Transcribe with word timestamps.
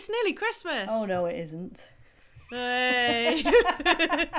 it's 0.00 0.08
nearly 0.08 0.32
Christmas. 0.32 0.88
Oh 0.90 1.04
no, 1.04 1.26
it 1.26 1.38
isn't. 1.38 1.86
Hey. 2.48 3.44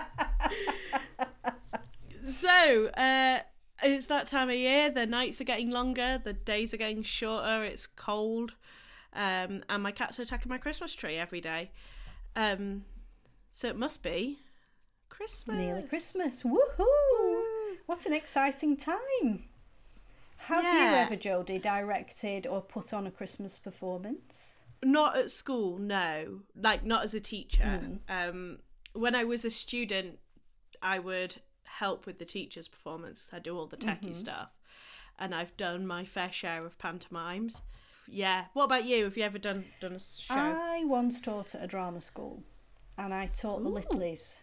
so, 2.26 2.88
uh, 2.98 3.40
it's 3.84 4.08
that 4.08 4.26
time 4.28 4.50
of 4.50 4.56
year. 4.56 4.90
The 4.90 5.06
nights 5.06 5.40
are 5.40 5.44
getting 5.44 5.70
longer, 5.70 6.20
the 6.24 6.34
days 6.34 6.74
are 6.74 6.78
getting 6.78 7.04
shorter, 7.04 7.64
it's 7.64 7.86
cold, 7.86 8.56
um, 9.14 9.64
and 9.70 9.84
my 9.84 9.92
cats 9.92 10.18
are 10.20 10.24
attacking 10.24 10.50
my 10.50 10.58
Christmas 10.58 10.96
tree 10.96 11.18
every 11.18 11.42
day. 11.42 11.70
Um, 12.36 12.84
so 13.52 13.68
it 13.68 13.78
must 13.78 14.02
be 14.02 14.40
Christmas. 15.10 15.58
Nearly 15.58 15.84
Christmas. 15.84 16.42
Woohoo! 16.42 17.78
What 17.86 18.08
an 18.08 18.14
exciting 18.14 18.78
time. 18.78 19.44
Have 20.38 20.64
you 20.64 20.96
ever, 20.96 21.16
Jodie, 21.16 21.62
directed 21.62 22.48
or 22.48 22.62
put 22.62 22.94
on 22.94 23.06
a 23.06 23.12
Christmas 23.12 23.60
performance? 23.60 24.61
Not 24.84 25.18
at 25.18 25.32
school, 25.32 25.78
no. 25.78 26.42
Like 26.56 26.86
not 26.86 27.04
as 27.04 27.14
a 27.14 27.20
teacher. 27.20 28.00
Um, 28.10 28.60
when 28.94 29.16
I 29.16 29.24
was 29.24 29.46
a 29.46 29.52
student, 29.52 30.20
I 30.82 31.00
would 31.00 31.38
help 31.64 32.06
with 32.06 32.20
the 32.20 32.26
teacher's 32.26 32.68
performance. 32.68 33.30
I 33.32 33.40
do 33.40 33.58
all 33.58 33.68
the 33.68 33.78
techie 33.78 34.16
stuff, 34.16 34.50
and 35.20 35.34
I've 35.34 35.56
done 35.58 35.86
my 35.86 36.04
fair 36.04 36.32
share 36.32 36.66
of 36.66 36.78
pantomimes. 36.78 37.62
Yeah. 38.08 38.46
What 38.54 38.66
about 38.66 38.86
you? 38.86 39.06
Have 39.06 39.18
you 39.18 39.24
ever 39.24 39.38
done 39.38 39.66
done 39.80 39.94
a 39.94 40.00
show? 40.00 40.34
I 40.36 40.84
once 40.86 41.22
taught 41.22 41.56
at 41.56 41.64
a 41.64 41.68
drama 41.68 42.02
school 42.02 42.44
and 42.98 43.14
I 43.14 43.28
taught 43.28 43.64
the 43.64 43.70
littlies, 43.70 44.42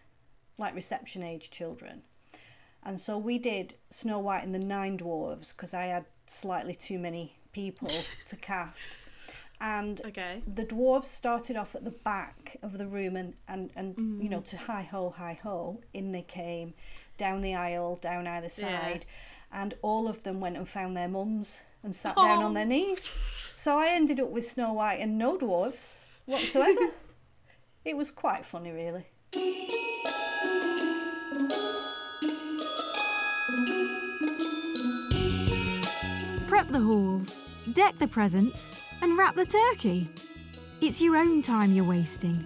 like 0.57 0.75
reception 0.75 1.23
age 1.23 1.49
children. 1.51 2.01
And 2.83 2.99
so 2.99 3.17
we 3.17 3.37
did 3.37 3.75
Snow 3.89 4.19
White 4.19 4.43
and 4.43 4.55
the 4.55 4.59
Nine 4.59 4.97
Dwarves 4.97 5.55
because 5.55 5.73
I 5.73 5.83
had 5.83 6.05
slightly 6.27 6.73
too 6.73 6.97
many 6.97 7.37
people 7.51 7.89
to 8.27 8.35
cast. 8.37 8.89
And 9.61 9.99
okay. 10.05 10.41
the 10.55 10.63
dwarves 10.63 11.05
started 11.05 11.57
off 11.57 11.75
at 11.75 11.83
the 11.83 11.91
back 11.91 12.57
of 12.61 12.77
the 12.77 12.87
room 12.87 13.17
and, 13.17 13.33
and, 13.47 13.69
and 13.75 13.95
you 14.19 14.27
mm. 14.27 14.29
know, 14.29 14.41
to 14.41 14.57
hi 14.57 14.83
ho, 14.83 15.09
hi 15.09 15.37
ho, 15.43 15.81
in 15.93 16.11
they 16.13 16.21
came, 16.21 16.73
down 17.17 17.41
the 17.41 17.55
aisle, 17.55 17.97
down 17.97 18.25
either 18.27 18.49
Yeah. 18.57 18.79
side. 18.79 19.05
And 19.51 19.73
all 19.81 20.07
of 20.07 20.23
them 20.23 20.39
went 20.39 20.55
and 20.57 20.67
found 20.67 20.95
their 20.95 21.09
mums 21.09 21.63
and 21.83 21.93
sat 21.93 22.15
down 22.15 22.41
Oh. 22.41 22.45
on 22.45 22.53
their 22.53 22.65
knees. 22.65 23.11
So 23.57 23.77
I 23.77 23.89
ended 23.89 24.19
up 24.19 24.29
with 24.29 24.47
Snow 24.47 24.73
White 24.73 24.99
and 24.99 25.17
no 25.17 25.37
dwarves 25.37 26.03
whatsoever. 26.25 26.93
it 27.85 27.97
was 27.97 28.11
quite 28.11 28.45
funny, 28.45 28.71
really. 28.71 29.05
Prep 36.47 36.67
the 36.67 36.79
halls, 36.79 37.47
deck 37.73 37.97
the 37.99 38.07
presents, 38.07 38.88
and 39.01 39.17
wrap 39.17 39.35
the 39.35 39.45
turkey. 39.45 40.09
It's 40.81 41.01
your 41.01 41.17
own 41.17 41.41
time 41.41 41.71
you're 41.71 41.87
wasting, 41.87 42.37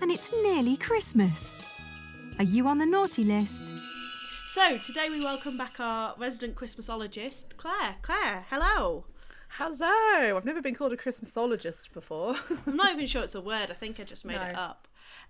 and 0.00 0.10
it's 0.10 0.32
nearly 0.42 0.76
Christmas. 0.76 1.80
Are 2.38 2.44
you 2.44 2.68
on 2.68 2.78
the 2.78 2.86
naughty 2.86 3.24
list? 3.24 3.66
So 4.48 4.76
today 4.78 5.08
we 5.10 5.20
welcome 5.20 5.56
back 5.56 5.80
our 5.80 6.14
resident 6.18 6.54
Christmasologist, 6.56 7.56
Claire. 7.56 7.96
Claire, 8.02 8.44
hello. 8.50 9.04
Hello! 9.50 10.36
I've 10.36 10.44
never 10.44 10.60
been 10.60 10.74
called 10.74 10.92
a 10.92 10.96
Christmasologist 10.96 11.92
before. 11.92 12.34
I'm 12.66 12.76
not 12.76 12.92
even 12.92 13.06
sure 13.06 13.22
it's 13.22 13.34
a 13.34 13.40
word. 13.40 13.70
I 13.70 13.74
think 13.74 13.98
I 13.98 14.04
just 14.04 14.24
made 14.24 14.36
it 14.36 14.52
No. 14.52 14.74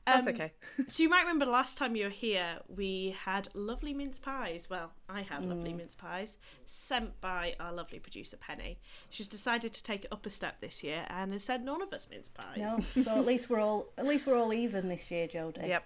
Up. 0.07 0.15
That's 0.15 0.27
Um, 0.27 0.35
okay. 0.35 0.53
so 0.89 1.03
you 1.03 1.09
might 1.09 1.21
remember 1.23 1.47
last 1.47 1.79
time 1.79 1.97
you 1.97 2.05
were 2.05 2.11
here, 2.11 2.59
we 2.69 3.17
had 3.25 3.49
lovely 3.55 3.95
mince 3.95 4.19
pies. 4.19 4.69
Well, 4.71 4.93
I 5.09 5.23
had 5.23 5.45
lovely 5.45 5.73
mince 5.73 5.95
pies 5.95 6.39
sent 6.67 7.21
by 7.21 7.55
our 7.61 7.73
lovely 7.73 7.99
producer 7.99 8.37
Penny. 8.37 8.79
She's 9.11 9.29
decided 9.29 9.73
to 9.75 9.83
take 9.83 10.05
it 10.05 10.13
up 10.13 10.27
a 10.27 10.31
step 10.31 10.61
this 10.61 10.83
year 10.83 11.05
and 11.09 11.33
has 11.33 11.45
sent 11.45 11.65
none 11.65 11.83
of 11.83 11.93
us 11.93 12.09
mince 12.11 12.29
pies. 12.29 12.59
No, 12.59 12.81
so 13.03 13.17
at 13.17 13.27
least 13.27 13.51
we're 13.51 13.61
all 13.61 13.89
at 13.99 14.07
least 14.07 14.27
we're 14.27 14.37
all 14.37 14.53
even 14.53 14.89
this 14.89 15.11
year, 15.11 15.29
Jodie. 15.29 15.69
Yep. 15.69 15.85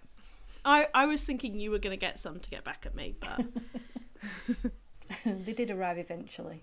I, 0.64 0.86
I 0.94 1.06
was 1.06 1.24
thinking 1.24 1.58
you 1.58 1.70
were 1.70 1.78
going 1.78 1.96
to 1.96 2.00
get 2.00 2.18
some 2.18 2.38
to 2.40 2.50
get 2.50 2.62
back 2.64 2.84
at 2.86 2.94
me, 2.94 3.14
but 3.20 3.44
they 5.24 5.52
did 5.52 5.70
arrive 5.70 5.98
eventually. 5.98 6.62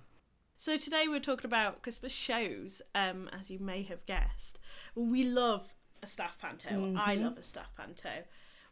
So 0.57 0.77
today 0.77 1.07
we're 1.07 1.19
talking 1.21 1.45
about 1.45 1.81
Christmas 1.83 2.11
shows, 2.11 2.81
um, 2.93 3.29
as 3.37 3.49
you 3.49 3.59
may 3.59 3.83
have 3.83 4.05
guessed. 4.05 4.59
We 4.93 5.23
love 5.23 5.73
a 6.01 6.07
staff 6.07 6.37
panto. 6.39 6.95
I 6.97 7.15
love 7.15 7.37
a 7.37 7.43
staff 7.43 7.73
panto. 7.75 8.09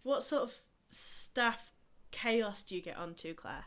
What 0.03 0.23
sort 0.23 0.43
of 0.43 0.55
staff 0.89 1.73
chaos 2.11 2.63
do 2.63 2.75
you 2.75 2.81
get 2.81 2.97
onto, 2.97 3.33
Claire? 3.33 3.65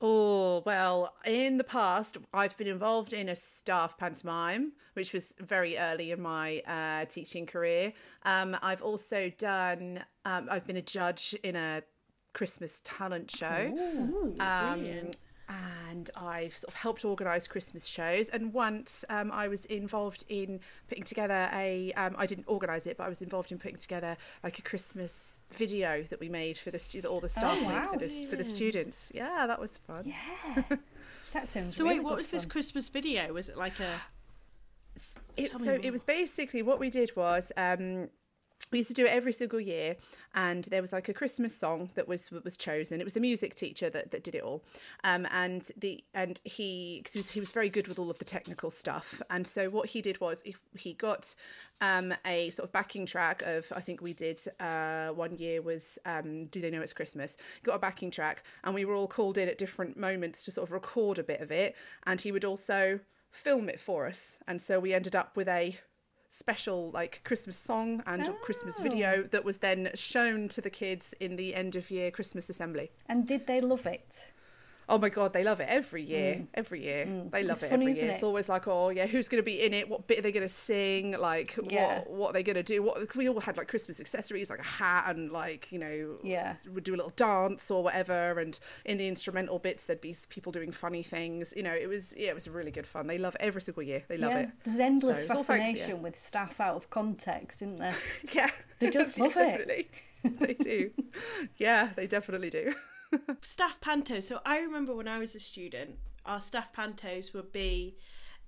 Oh, 0.00 0.62
well, 0.64 1.14
in 1.24 1.56
the 1.56 1.64
past, 1.64 2.18
I've 2.32 2.56
been 2.56 2.68
involved 2.68 3.12
in 3.12 3.30
a 3.30 3.34
staff 3.34 3.98
pantomime, 3.98 4.72
which 4.92 5.12
was 5.12 5.34
very 5.40 5.76
early 5.76 6.12
in 6.12 6.20
my 6.20 6.60
uh, 6.60 7.06
teaching 7.06 7.46
career. 7.46 7.92
Um, 8.24 8.56
I've 8.62 8.82
also 8.82 9.30
done, 9.38 10.04
um, 10.24 10.46
I've 10.50 10.64
been 10.64 10.76
a 10.76 10.82
judge 10.82 11.34
in 11.42 11.56
a 11.56 11.82
Christmas 12.32 12.80
talent 12.84 13.30
show. 13.30 13.72
Ooh, 13.74 14.36
Um. 14.38 15.10
And 15.48 16.10
I've 16.14 16.54
sort 16.54 16.68
of 16.68 16.74
helped 16.74 17.04
organise 17.04 17.46
Christmas 17.48 17.86
shows. 17.86 18.28
And 18.28 18.52
once 18.52 19.04
um, 19.08 19.32
I 19.32 19.48
was 19.48 19.64
involved 19.66 20.24
in 20.28 20.60
putting 20.88 21.04
together 21.04 21.48
a, 21.52 21.92
um, 21.94 22.14
I 22.18 22.26
didn't 22.26 22.44
organise 22.48 22.86
it, 22.86 22.96
but 22.98 23.04
I 23.04 23.08
was 23.08 23.22
involved 23.22 23.50
in 23.52 23.58
putting 23.58 23.78
together 23.78 24.16
like 24.44 24.58
a 24.58 24.62
Christmas 24.62 25.40
video 25.52 26.02
that 26.04 26.20
we 26.20 26.28
made 26.28 26.58
for 26.58 26.70
the 26.70 26.78
stu- 26.78 27.00
all 27.08 27.20
the 27.20 27.28
staff 27.28 27.56
made 27.60 27.66
wow. 27.66 27.88
for 27.92 27.98
this 27.98 28.24
for 28.26 28.36
the 28.36 28.44
students. 28.44 29.10
Yeah, 29.14 29.46
that 29.46 29.58
was 29.60 29.76
fun. 29.78 30.04
Yeah. 30.04 30.62
That 31.34 31.46
sounds 31.46 31.76
So 31.76 31.84
really 31.84 31.96
wait, 31.98 32.04
what 32.04 32.10
good 32.12 32.16
was 32.18 32.28
this. 32.28 32.46
Christmas 32.46 32.88
video? 32.88 33.34
Was 33.34 33.50
it 33.50 33.58
like 33.58 33.78
a 33.80 34.00
It, 35.36 35.54
so 35.54 35.72
more. 35.72 35.80
it 35.82 35.92
was 35.92 36.02
basically 36.02 36.62
what 36.62 36.78
we 36.80 36.88
did 36.90 37.14
was 37.16 37.52
um, 37.58 38.08
we 38.70 38.78
used 38.78 38.88
to 38.88 38.94
do 38.94 39.04
it 39.04 39.10
every 39.10 39.32
single 39.32 39.60
year, 39.60 39.96
and 40.34 40.64
there 40.64 40.80
was 40.80 40.92
like 40.92 41.08
a 41.08 41.14
Christmas 41.14 41.56
song 41.56 41.90
that 41.94 42.06
was 42.06 42.30
was 42.30 42.56
chosen. 42.56 43.00
It 43.00 43.04
was 43.04 43.14
the 43.14 43.20
music 43.20 43.54
teacher 43.54 43.90
that, 43.90 44.10
that 44.10 44.24
did 44.24 44.34
it 44.34 44.42
all, 44.42 44.64
um, 45.04 45.26
and 45.30 45.68
the 45.76 46.02
and 46.14 46.40
he 46.44 47.02
cause 47.04 47.12
he 47.12 47.18
was 47.18 47.30
he 47.30 47.40
was 47.40 47.52
very 47.52 47.68
good 47.70 47.88
with 47.88 47.98
all 47.98 48.10
of 48.10 48.18
the 48.18 48.24
technical 48.24 48.70
stuff. 48.70 49.20
And 49.30 49.46
so 49.46 49.70
what 49.70 49.88
he 49.88 50.02
did 50.02 50.20
was 50.20 50.42
he, 50.42 50.54
he 50.76 50.94
got 50.94 51.34
um, 51.80 52.14
a 52.26 52.50
sort 52.50 52.68
of 52.68 52.72
backing 52.72 53.06
track 53.06 53.42
of 53.42 53.70
I 53.74 53.80
think 53.80 54.00
we 54.02 54.12
did 54.12 54.40
uh, 54.60 55.08
one 55.08 55.36
year 55.36 55.62
was 55.62 55.98
um, 56.04 56.46
Do 56.46 56.60
They 56.60 56.70
Know 56.70 56.82
It's 56.82 56.92
Christmas? 56.92 57.36
Got 57.62 57.76
a 57.76 57.78
backing 57.78 58.10
track, 58.10 58.42
and 58.64 58.74
we 58.74 58.84
were 58.84 58.94
all 58.94 59.08
called 59.08 59.38
in 59.38 59.48
at 59.48 59.58
different 59.58 59.96
moments 59.96 60.44
to 60.44 60.52
sort 60.52 60.68
of 60.68 60.72
record 60.72 61.18
a 61.18 61.24
bit 61.24 61.40
of 61.40 61.50
it, 61.50 61.76
and 62.06 62.20
he 62.20 62.32
would 62.32 62.44
also 62.44 63.00
film 63.30 63.68
it 63.68 63.78
for 63.78 64.06
us. 64.06 64.38
And 64.46 64.60
so 64.60 64.80
we 64.80 64.94
ended 64.94 65.14
up 65.14 65.36
with 65.36 65.48
a 65.48 65.76
special 66.30 66.90
like 66.90 67.22
Christmas 67.24 67.56
song 67.56 68.02
and 68.06 68.28
a 68.28 68.32
Christmas 68.32 68.78
video 68.78 69.22
oh. 69.24 69.28
that 69.30 69.44
was 69.44 69.58
then 69.58 69.90
shown 69.94 70.48
to 70.48 70.60
the 70.60 70.70
kids 70.70 71.14
in 71.20 71.36
the 71.36 71.54
end 71.54 71.76
of 71.76 71.90
year 71.90 72.10
Christmas 72.10 72.50
assembly. 72.50 72.90
And 73.08 73.26
did 73.26 73.46
they 73.46 73.60
love 73.60 73.86
it? 73.86 74.28
Oh 74.90 74.98
my 74.98 75.10
god, 75.10 75.34
they 75.34 75.44
love 75.44 75.60
it 75.60 75.68
every 75.68 76.02
year. 76.02 76.36
Mm. 76.36 76.46
Every 76.54 76.82
year. 76.82 77.04
Mm. 77.04 77.30
They 77.30 77.42
love 77.42 77.56
It's 77.56 77.64
it 77.64 77.68
funny, 77.70 77.82
every 77.84 77.92
isn't 77.92 78.04
year. 78.04 78.12
it? 78.12 78.14
It's 78.14 78.22
always 78.22 78.48
like, 78.48 78.66
oh 78.66 78.88
yeah, 78.88 79.06
who's 79.06 79.28
gonna 79.28 79.42
be 79.42 79.62
in 79.62 79.74
it? 79.74 79.88
What 79.88 80.06
bit 80.06 80.18
are 80.20 80.22
they 80.22 80.32
gonna 80.32 80.48
sing? 80.48 81.12
Like 81.12 81.58
Yeah. 81.70 81.98
what 81.98 82.10
what 82.10 82.30
are 82.30 82.32
they 82.32 82.42
gonna 82.42 82.62
do? 82.62 82.82
What 82.82 83.14
we 83.14 83.28
all 83.28 83.38
had 83.40 83.56
like 83.58 83.68
Christmas 83.68 84.00
accessories, 84.00 84.48
like 84.48 84.60
a 84.60 84.62
hat 84.62 85.04
and 85.14 85.30
like, 85.30 85.70
you 85.70 85.78
know, 85.78 86.16
Yeah. 86.22 86.56
would 86.72 86.84
do 86.84 86.94
a 86.94 86.96
little 86.96 87.12
dance 87.16 87.70
or 87.70 87.82
whatever 87.84 88.38
and 88.40 88.58
in 88.86 88.96
the 88.98 89.06
instrumental 89.08 89.58
bits 89.58 89.84
there'd 89.86 90.00
be 90.00 90.14
people 90.30 90.52
doing 90.52 90.72
funny 90.72 91.02
things. 91.02 91.52
You 91.56 91.64
know, 91.64 91.74
it 91.74 91.86
was 91.88 92.14
yeah, 92.16 92.28
it 92.30 92.34
was 92.34 92.48
really 92.48 92.70
good 92.70 92.86
fun. 92.86 93.06
They 93.06 93.18
love 93.18 93.34
it 93.34 93.42
every 93.42 93.60
single 93.60 93.82
year. 93.82 94.02
They 94.08 94.16
love 94.16 94.32
yeah. 94.32 94.38
it. 94.38 94.48
There's 94.64 94.78
endless 94.78 95.26
So 95.26 95.34
all 95.34 95.42
thanks- 95.42 95.50
yeah. 95.50 95.66
fascination 95.84 96.02
with 96.02 96.16
staff 96.16 96.60
out 96.60 96.76
of 96.76 96.88
context, 96.88 97.60
isn't 97.62 97.76
there? 97.78 97.94
Yeah. 98.32 98.50
They 98.78 98.90
just 98.90 99.18
Yeah, 99.18 99.24
love 99.24 99.36
it. 99.36 99.40
definitely. 99.40 99.88
they 100.24 100.54
do. 100.54 100.90
Yeah, 101.58 101.90
they 101.94 102.06
definitely 102.06 102.50
do. 102.50 102.74
staff 103.42 103.80
panto? 103.80 104.20
So 104.20 104.40
I 104.44 104.58
remember 104.58 104.94
when 104.94 105.08
I 105.08 105.18
was 105.18 105.34
a 105.34 105.40
student, 105.40 105.98
our 106.24 106.40
staff 106.40 106.72
pantos 106.72 107.32
would 107.32 107.52
be 107.52 107.96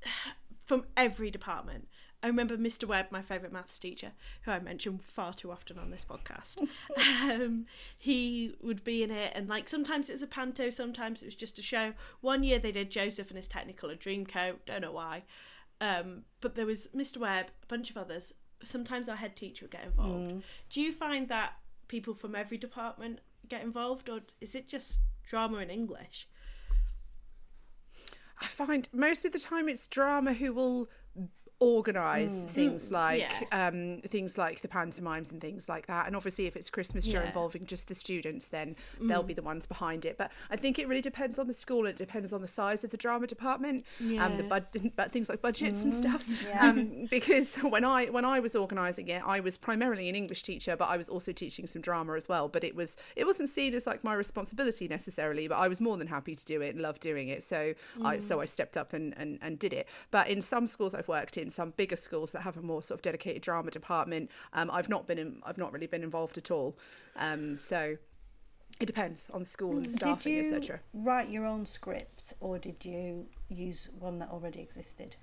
from 0.67 0.85
every 0.97 1.31
department. 1.31 1.89
I 2.23 2.27
remember 2.27 2.59
Mr. 2.59 2.85
Webb, 2.85 3.07
my 3.11 3.23
favourite 3.23 3.53
maths 3.53 3.79
teacher, 3.79 4.13
who 4.43 4.51
I 4.51 4.61
mention 4.61 4.99
far 4.99 5.33
too 5.33 5.51
often 5.51 5.79
on 5.79 5.91
this 5.91 6.05
podcast. 6.05 6.67
um, 7.23 7.65
he 7.97 8.55
would 8.61 8.85
be 8.85 9.03
in 9.03 9.11
it, 9.11 9.33
and 9.35 9.49
like 9.49 9.71
sometimes 9.71 10.11
it 10.11 10.13
was 10.13 10.23
a 10.23 10.27
panto, 10.27 10.69
sometimes 10.69 11.23
it 11.23 11.27
was 11.27 11.35
just 11.35 11.59
a 11.59 11.63
show. 11.63 11.95
One 12.21 12.43
year 12.43 12.59
they 12.59 12.73
did 12.73 12.91
Joseph 12.91 13.29
and 13.29 13.39
his 13.39 13.49
Technicolor 13.49 13.99
Dreamcoat, 13.99 14.57
don't 14.67 14.83
know 14.83 14.93
why. 14.93 15.23
Um, 15.81 16.25
but 16.43 16.57
there 16.57 16.67
was 16.67 16.89
Mr. 16.95 17.17
Webb, 17.17 17.47
a 17.63 17.67
bunch 17.67 17.89
of 17.89 17.97
others. 17.97 18.35
Sometimes 18.63 19.09
our 19.09 19.17
head 19.17 19.35
teacher 19.35 19.65
would 19.65 19.71
get 19.71 19.85
involved. 19.85 20.43
Do 20.69 20.83
you 20.83 20.93
find 20.93 21.27
that 21.29 21.55
people 21.89 22.13
from 22.13 22.35
every 22.35 22.59
department 22.59 23.21
get 23.51 23.63
involved, 23.63 24.09
or 24.09 24.21
is 24.41 24.55
it 24.55 24.69
just 24.69 24.99
drama 25.27 25.59
in 25.59 25.69
English? 25.69 26.27
I 28.41 28.47
find 28.47 28.89
most 28.93 29.27
of 29.27 29.33
the 29.33 29.39
time 29.39 29.69
it's 29.69 29.87
drama 29.87 30.33
who 30.33 30.55
will 30.55 30.89
organize 31.61 32.45
things 32.47 32.91
like 32.91 33.21
Yeah. 33.51 33.69
um, 33.69 34.01
things 34.07 34.37
like 34.39 34.61
the 34.63 34.69
pantomimes 34.69 35.31
and 35.31 35.41
things 35.41 35.69
like 35.69 35.87
that. 35.87 36.07
And 36.07 36.17
obviously, 36.17 36.47
if 36.47 36.57
it's 36.57 36.69
a 36.69 36.73
Christmas 36.73 37.05
show 37.05 37.21
Yeah. 37.21 37.27
involving 37.27 37.67
just 37.67 37.87
the 37.89 37.95
students, 37.95 38.49
then 38.49 38.75
they'll 39.01 39.23
be 39.23 39.35
the 39.35 39.43
ones 39.43 39.67
behind 39.67 40.05
it. 40.05 40.17
But 40.19 40.33
I 40.51 40.57
think 40.57 40.79
it 40.79 40.89
really 40.89 41.03
depends 41.03 41.39
on 41.39 41.47
the 41.47 41.53
school. 41.53 41.81
and 41.81 41.89
It 41.89 41.97
depends 41.97 42.33
on 42.33 42.41
the 42.41 42.49
size 42.49 42.83
of 42.83 42.91
the 42.91 42.97
drama 42.97 43.27
department, 43.27 43.85
um, 44.19 44.37
the 44.37 44.43
bud- 44.43 44.67
but 44.97 45.11
things 45.11 45.29
like 45.29 45.43
budgets 45.43 45.85
and 45.85 45.95
stuff. 45.95 46.27
Um, 46.61 47.07
because 47.11 47.57
when 47.75 47.85
I 47.85 48.07
when 48.07 48.25
I 48.25 48.41
was 48.41 48.57
organising 48.57 49.09
it, 49.09 49.23
I 49.25 49.41
was 49.41 49.57
primarily 49.59 50.09
an 50.09 50.15
English 50.17 50.43
teacher, 50.43 50.77
but 50.77 50.87
I 50.89 50.97
was 50.97 51.09
also 51.09 51.31
teaching 51.33 51.67
some 51.67 51.83
drama 51.83 52.15
as 52.15 52.29
well. 52.29 52.49
But 52.49 52.65
it 52.65 52.75
was 52.75 52.97
it 53.17 53.27
wasn't 53.27 53.49
seen 53.51 53.75
as 53.75 53.87
like 53.87 54.03
my 54.03 54.15
responsibility 54.15 54.89
necessarily, 54.89 55.47
but 55.47 55.57
I 55.59 55.69
was 55.69 55.81
more 55.81 55.97
than 55.99 56.07
happy 56.07 56.35
to 56.35 56.45
do 56.45 56.63
it 56.63 56.71
and 56.75 56.81
loved 56.83 57.01
doing 57.01 57.29
it. 57.29 57.43
So 57.43 57.75
I 58.05 58.19
so 58.19 58.41
I 58.41 58.47
stepped 58.47 58.77
up 58.77 58.93
and, 58.95 59.15
and 59.19 59.39
and 59.43 59.59
did 59.59 59.73
it. 59.75 59.87
But 60.11 60.29
in 60.29 60.41
some 60.41 60.67
schools 60.67 60.95
I've 60.95 61.09
worked 61.09 61.37
in, 61.37 61.50
some 61.51 61.71
bigger 61.77 61.97
schools 61.97 62.33
that 62.33 62.41
have 62.43 62.57
a 62.57 62.63
more 62.63 62.83
sort 62.83 62.99
of 62.99 63.03
dedicated 63.03 63.43
drama 63.43 63.71
department, 63.71 64.31
um, 64.53 64.71
I've 64.73 64.89
not 64.89 65.07
been 65.07 65.19
in, 65.19 65.43
I've 65.45 65.59
not 65.59 65.73
really 65.73 65.87
been 65.87 66.03
involved 66.03 66.39
at 66.39 66.51
all. 66.51 66.79
Um, 67.17 67.59
so 67.59 67.97
it 68.81 68.87
depends 68.87 69.29
on 69.33 69.41
the 69.41 69.47
school 69.47 69.73
and 69.77 69.85
the 69.85 69.91
Did 69.91 69.97
staffing, 69.97 70.35
you 70.35 70.41
etc. 70.41 70.81
write 70.95 71.29
your 71.29 71.45
own 71.45 71.67
script 71.67 72.35
or 72.41 72.59
did 72.59 72.85
you 72.85 73.27
use 73.49 73.91
one 73.99 74.19
that 74.19 74.31
already 74.31 74.61
existed? 74.61 75.17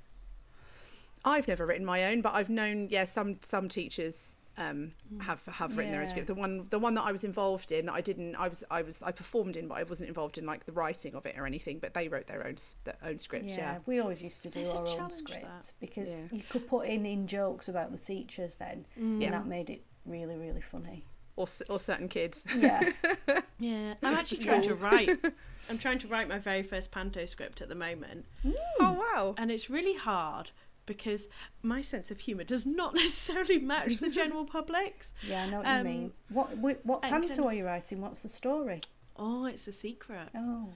I've 1.26 1.48
never 1.48 1.66
written 1.66 1.86
my 1.86 2.06
own, 2.06 2.22
but 2.22 2.34
I've 2.34 2.50
known 2.50 2.88
yeah 2.90 3.06
some 3.06 3.38
some 3.42 3.68
teachers 3.68 4.37
um, 4.58 4.92
mm. 5.14 5.22
have 5.22 5.46
have 5.46 5.78
written 5.78 5.92
their 5.92 6.02
own 6.02 6.08
script. 6.08 6.28
The 6.28 6.34
one 6.36 6.66
the 6.70 6.80
one 6.80 6.94
that 6.96 7.04
I 7.04 7.12
was 7.12 7.24
involved 7.24 7.72
in, 7.72 7.90
I 7.90 8.02
didn't. 8.02 8.36
I 8.36 8.48
was 8.48 8.64
I 8.72 8.82
was 8.82 9.04
I 9.04 9.12
performed 9.12 9.56
in, 9.56 9.68
but 9.68 9.76
I 9.78 9.84
wasn't 9.84 10.10
involved 10.10 10.38
in 10.38 10.46
like 10.46 10.66
the 10.66 10.72
writing 10.72 11.16
of 11.16 11.26
it 11.26 11.36
or 11.38 11.46
anything. 11.46 11.80
But 11.80 11.94
they 11.94 12.08
wrote 12.08 12.28
their 12.28 12.46
own 12.46 12.56
their 12.84 12.98
own 13.04 13.18
scripts. 13.18 13.56
Yeah, 13.56 13.74
Yeah. 13.74 13.78
we 13.86 14.00
always 14.00 14.22
used 14.22 14.42
to 14.44 14.50
do 14.50 14.60
It's 14.60 14.74
our 14.74 14.82
own 14.82 14.88
challenge, 14.88 15.14
script 15.14 15.44
that. 15.44 15.72
because 15.80 16.10
Yeah. 16.10 16.38
you 16.38 16.44
could 16.50 16.68
put 16.68 16.88
in 16.88 17.06
in 17.06 17.28
jokes 17.28 17.70
about 17.70 17.92
the 17.92 17.98
teachers 17.98 18.56
then, 18.56 18.86
mm. 18.98 19.02
and 19.14 19.22
Yeah. 19.22 19.32
that 19.32 19.46
made 19.48 19.70
it 19.70 19.84
really 20.06 20.38
really 20.38 20.62
funny. 20.62 21.06
Or 21.36 21.46
or 21.70 21.80
certain 21.80 22.08
kids. 22.08 22.46
Yeah, 22.58 22.92
Yeah, 23.60 23.94
I'm 24.02 24.16
actually 24.16 24.44
trying 24.44 24.64
to 24.64 24.76
write. 24.76 25.20
I'm 25.70 25.78
trying 25.78 26.00
to 26.00 26.08
write 26.08 26.28
my 26.28 26.40
very 26.40 26.64
first 26.64 26.92
panto 26.92 27.26
script 27.28 27.62
at 27.62 27.70
the 27.70 27.76
moment, 27.76 28.26
mm. 28.44 28.54
oh 28.80 28.94
wow. 28.94 29.36
and 29.38 29.52
it's 29.52 29.70
really 29.70 29.96
hard 29.96 30.50
because 30.88 31.28
my 31.62 31.82
sense 31.82 32.10
of 32.10 32.20
humour 32.22 32.44
does 32.44 32.66
not 32.66 32.96
necessarily 33.04 33.60
match 33.60 33.98
the 34.00 34.10
general 34.22 34.46
public's. 34.46 35.14
yeah, 35.28 35.44
I 35.44 35.50
know 35.52 35.58
what 35.60 35.68
Um, 35.68 35.78
you 35.78 35.84
mean. 35.94 36.12
What 36.30 36.58
what, 36.58 36.84
what 36.84 37.00
and 37.06 37.12
panto 37.12 37.46
are 37.48 37.54
you 37.54 37.66
writing? 37.66 38.02
What's 38.02 38.22
the 38.22 38.30
story? 38.30 38.82
Oh, 39.16 39.46
it's 39.46 39.68
a 39.68 39.72
secret. 39.72 40.30
Oh, 40.36 40.70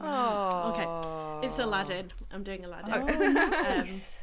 Oh. 0.00 1.40
Okay, 1.40 1.46
it's 1.48 1.58
Aladdin. 1.58 2.12
I'm 2.30 2.44
doing 2.44 2.64
Aladdin. 2.64 2.94
oh 2.94 3.32
nice. 3.32 4.22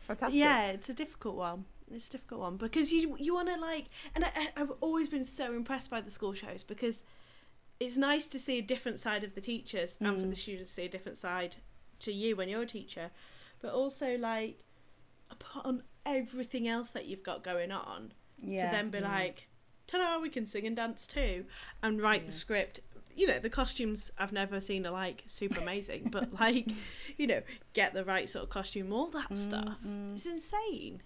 Fantastic. 0.00 0.38
Yeah, 0.38 0.66
it's 0.68 0.88
a 0.90 0.94
difficult 0.94 1.36
one. 1.36 1.64
It's 1.90 2.08
a 2.08 2.10
difficult 2.12 2.40
one 2.42 2.56
because 2.58 2.92
you 2.92 3.16
you 3.18 3.34
want 3.34 3.48
to 3.48 3.58
like, 3.58 3.86
and 4.14 4.24
I, 4.24 4.28
I- 4.36 4.52
I've 4.60 4.72
always 4.82 5.08
been 5.08 5.24
so 5.24 5.54
impressed 5.54 5.90
by 5.90 6.00
the 6.02 6.10
school 6.10 6.34
shows 6.34 6.62
because 6.62 7.02
it's 7.80 7.96
nice 7.96 8.26
to 8.26 8.38
see 8.38 8.58
a 8.58 8.62
different 8.62 9.00
side 9.00 9.24
of 9.24 9.34
the 9.34 9.40
teachers 9.40 9.96
and 10.00 10.20
for 10.20 10.26
the 10.26 10.34
students 10.36 10.70
to 10.72 10.74
see 10.74 10.84
a 10.84 10.88
different 10.88 11.16
side 11.16 11.56
to 12.00 12.12
you 12.12 12.36
when 12.36 12.48
you're 12.48 12.62
a 12.62 12.66
teacher, 12.66 13.10
but 13.60 13.72
also 13.72 14.16
like 14.18 14.58
apart 15.30 15.66
on 15.66 15.82
everything 16.06 16.66
else 16.68 16.90
that 16.90 17.06
you've 17.06 17.22
got 17.22 17.42
going 17.44 17.70
on 17.70 18.12
Yeah. 18.42 18.66
to 18.66 18.76
then 18.76 18.90
be 18.90 19.00
like, 19.00 19.48
ta-da, 19.86 20.18
we 20.20 20.30
can 20.30 20.46
sing 20.46 20.66
and 20.66 20.76
dance 20.76 21.06
too, 21.06 21.44
and 21.82 22.00
write 22.00 22.26
the 22.26 22.32
script. 22.32 22.80
You 23.14 23.26
know, 23.26 23.38
the 23.38 23.50
costumes 23.50 24.12
I've 24.16 24.32
never 24.32 24.60
seen 24.60 24.86
are 24.86 24.92
like 24.92 25.24
super 25.26 25.60
amazing, 25.60 26.08
but 26.10 26.32
like, 26.40 26.68
you 27.16 27.26
know, 27.26 27.42
get 27.72 27.92
the 27.94 28.04
right 28.04 28.28
sort 28.28 28.44
of 28.44 28.50
costume, 28.50 28.92
all 28.92 29.08
that 29.08 29.30
mm, 29.30 29.36
stuff. 29.36 29.76
Mm. 29.86 30.14
It's 30.16 30.26
insane. 30.26 31.02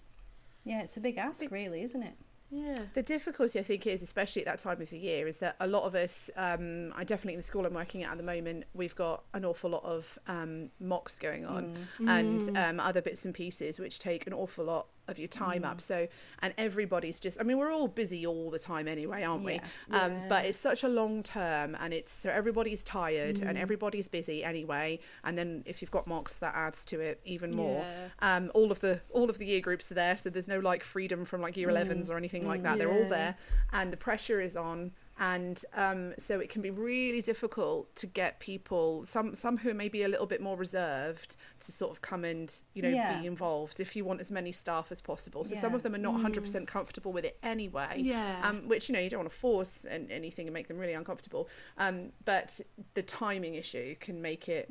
Yeah, 0.63 0.81
it's 0.83 0.95
a 0.95 1.01
big 1.01 1.17
ask, 1.17 1.49
really, 1.51 1.81
isn't 1.83 2.03
it? 2.03 2.13
Yeah. 2.53 2.77
The 2.93 3.01
difficulty, 3.01 3.59
I 3.59 3.63
think, 3.63 3.87
is 3.87 4.03
especially 4.03 4.43
at 4.43 4.45
that 4.45 4.59
time 4.59 4.79
of 4.79 4.89
the 4.89 4.97
year, 4.97 5.27
is 5.27 5.39
that 5.39 5.55
a 5.59 5.67
lot 5.67 5.83
of 5.83 5.95
us, 5.95 6.29
um, 6.37 6.93
I 6.95 7.03
definitely 7.03 7.33
in 7.33 7.39
the 7.39 7.43
school 7.43 7.65
I'm 7.65 7.73
working 7.73 8.03
at 8.03 8.11
at 8.11 8.17
the 8.17 8.23
moment, 8.23 8.65
we've 8.75 8.95
got 8.95 9.23
an 9.33 9.43
awful 9.43 9.71
lot 9.71 9.83
of 9.83 10.19
um, 10.27 10.69
mocks 10.79 11.17
going 11.17 11.45
on. 11.45 11.75
And 12.07 12.57
um, 12.57 12.79
other 12.79 13.01
bits 13.01 13.25
and 13.25 13.33
pieces 13.33 13.79
which 13.79 13.97
take 13.97 14.27
an 14.27 14.33
awful 14.33 14.65
lot 14.65 14.87
of 15.07 15.19
your 15.19 15.27
time 15.27 15.65
up. 15.65 15.81
So, 15.81 16.07
and 16.39 16.53
everybody's 16.57 17.19
just, 17.19 17.39
I 17.39 17.43
mean, 17.43 17.57
we're 17.57 17.71
all 17.71 17.87
busy 17.87 18.25
all 18.25 18.49
the 18.49 18.59
time 18.59 18.87
anyway, 18.87 19.23
aren't 19.23 19.43
we? 19.43 19.59
Yeah. 19.89 20.01
Um, 20.01 20.27
But 20.29 20.45
it's 20.45 20.57
such 20.57 20.83
a 20.83 20.87
long 20.87 21.23
term, 21.23 21.75
and 21.79 21.93
it's 21.93 22.11
so 22.11 22.29
everybody's 22.29 22.83
tired 22.83 23.39
and 23.39 23.57
everybody's 23.57 24.07
busy 24.07 24.43
anyway. 24.43 24.99
And 25.23 25.37
then 25.37 25.63
if 25.65 25.81
you've 25.81 25.91
got 25.91 26.07
mocks, 26.07 26.39
that 26.39 26.53
adds 26.55 26.85
to 26.85 26.99
it 26.99 27.19
even 27.25 27.53
more. 27.53 27.81
Yeah. 28.21 28.35
Um, 28.35 28.51
all 28.53 28.71
of 28.71 28.79
the 28.79 29.01
all 29.11 29.29
of 29.29 29.37
the 29.37 29.45
year 29.45 29.61
groups 29.61 29.91
are 29.91 29.95
there, 29.95 30.15
so 30.17 30.29
there's 30.29 30.47
no 30.47 30.59
like 30.59 30.83
freedom 30.83 31.25
from 31.25 31.41
like 31.41 31.57
year 31.57 31.69
11s 31.69 32.09
or 32.09 32.17
anything 32.17 32.47
like 32.47 32.63
that. 32.63 32.77
They're 32.77 32.91
all 32.91 33.09
there, 33.09 33.35
and 33.73 33.91
the 33.91 33.97
pressure 33.97 34.39
is 34.41 34.55
on. 34.55 34.91
And 35.19 35.63
um, 35.75 36.13
so 36.17 36.39
it 36.39 36.49
can 36.49 36.61
be 36.61 36.71
really 36.71 37.21
difficult 37.21 37.95
to 37.97 38.07
get 38.07 38.39
people, 38.39 39.05
some 39.05 39.35
some 39.35 39.57
who 39.57 39.73
may 39.73 39.87
be 39.87 40.03
a 40.03 40.07
little 40.07 40.25
bit 40.25 40.41
more 40.41 40.57
reserved, 40.57 41.35
to 41.59 41.71
sort 41.71 41.91
of 41.91 42.01
come 42.01 42.25
and 42.25 42.53
you 42.73 42.81
know 42.81 42.89
Yeah. 42.89 43.19
be 43.19 43.27
involved. 43.27 43.79
If 43.79 43.95
you 43.95 44.05
want 44.05 44.19
as 44.19 44.31
many 44.31 44.51
staff 44.51 44.91
as 44.91 45.01
possible, 45.01 45.43
so 45.43 45.55
some 45.55 45.75
of 45.75 45.83
them 45.83 45.93
are 45.95 45.99
not 45.99 46.15
100% 46.15 46.65
comfortable 46.67 47.13
with 47.13 47.25
it 47.25 47.37
anyway. 47.43 47.95
Yeah. 47.97 48.41
Um, 48.43 48.67
which 48.67 48.89
you 48.89 48.93
know 48.93 48.99
you 48.99 49.09
don't 49.09 49.19
want 49.19 49.29
to 49.29 49.35
force 49.35 49.85
an, 49.85 50.07
anything 50.09 50.47
and 50.47 50.53
make 50.53 50.67
them 50.67 50.77
really 50.77 50.93
uncomfortable. 50.93 51.47
Um, 51.77 52.11
but 52.25 52.59
the 52.95 53.03
timing 53.03 53.55
issue 53.55 53.95
can 53.99 54.21
make 54.21 54.49
it 54.49 54.67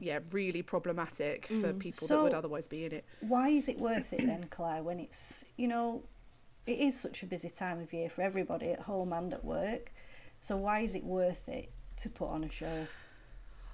yeah 0.00 0.18
really 0.32 0.62
problematic 0.62 1.46
for 1.46 1.72
people 1.72 2.08
that 2.08 2.22
would 2.22 2.34
otherwise 2.34 2.66
be 2.66 2.84
in 2.84 2.92
it. 2.92 3.04
Why 3.20 3.48
is 3.50 3.68
it 3.68 3.78
worth 3.78 4.12
it 4.12 4.26
then, 4.26 4.46
Claire, 4.50 4.82
when 4.82 4.98
it's, 5.00 5.44
you 5.56 5.68
know, 5.68 6.02
it 6.66 6.78
is 6.78 6.98
such 6.98 7.22
a 7.22 7.26
busy 7.26 7.50
time 7.50 7.80
of 7.80 7.92
year 7.92 8.08
for 8.08 8.22
everybody 8.22 8.70
at 8.70 8.80
home 8.80 9.12
and 9.12 9.32
at 9.32 9.44
work. 9.44 9.92
So 10.40 10.56
why 10.56 10.80
is 10.80 10.94
it 10.94 11.04
worth 11.04 11.48
it 11.48 11.70
to 12.02 12.08
put 12.08 12.28
on 12.28 12.44
a 12.44 12.50
show? 12.50 12.86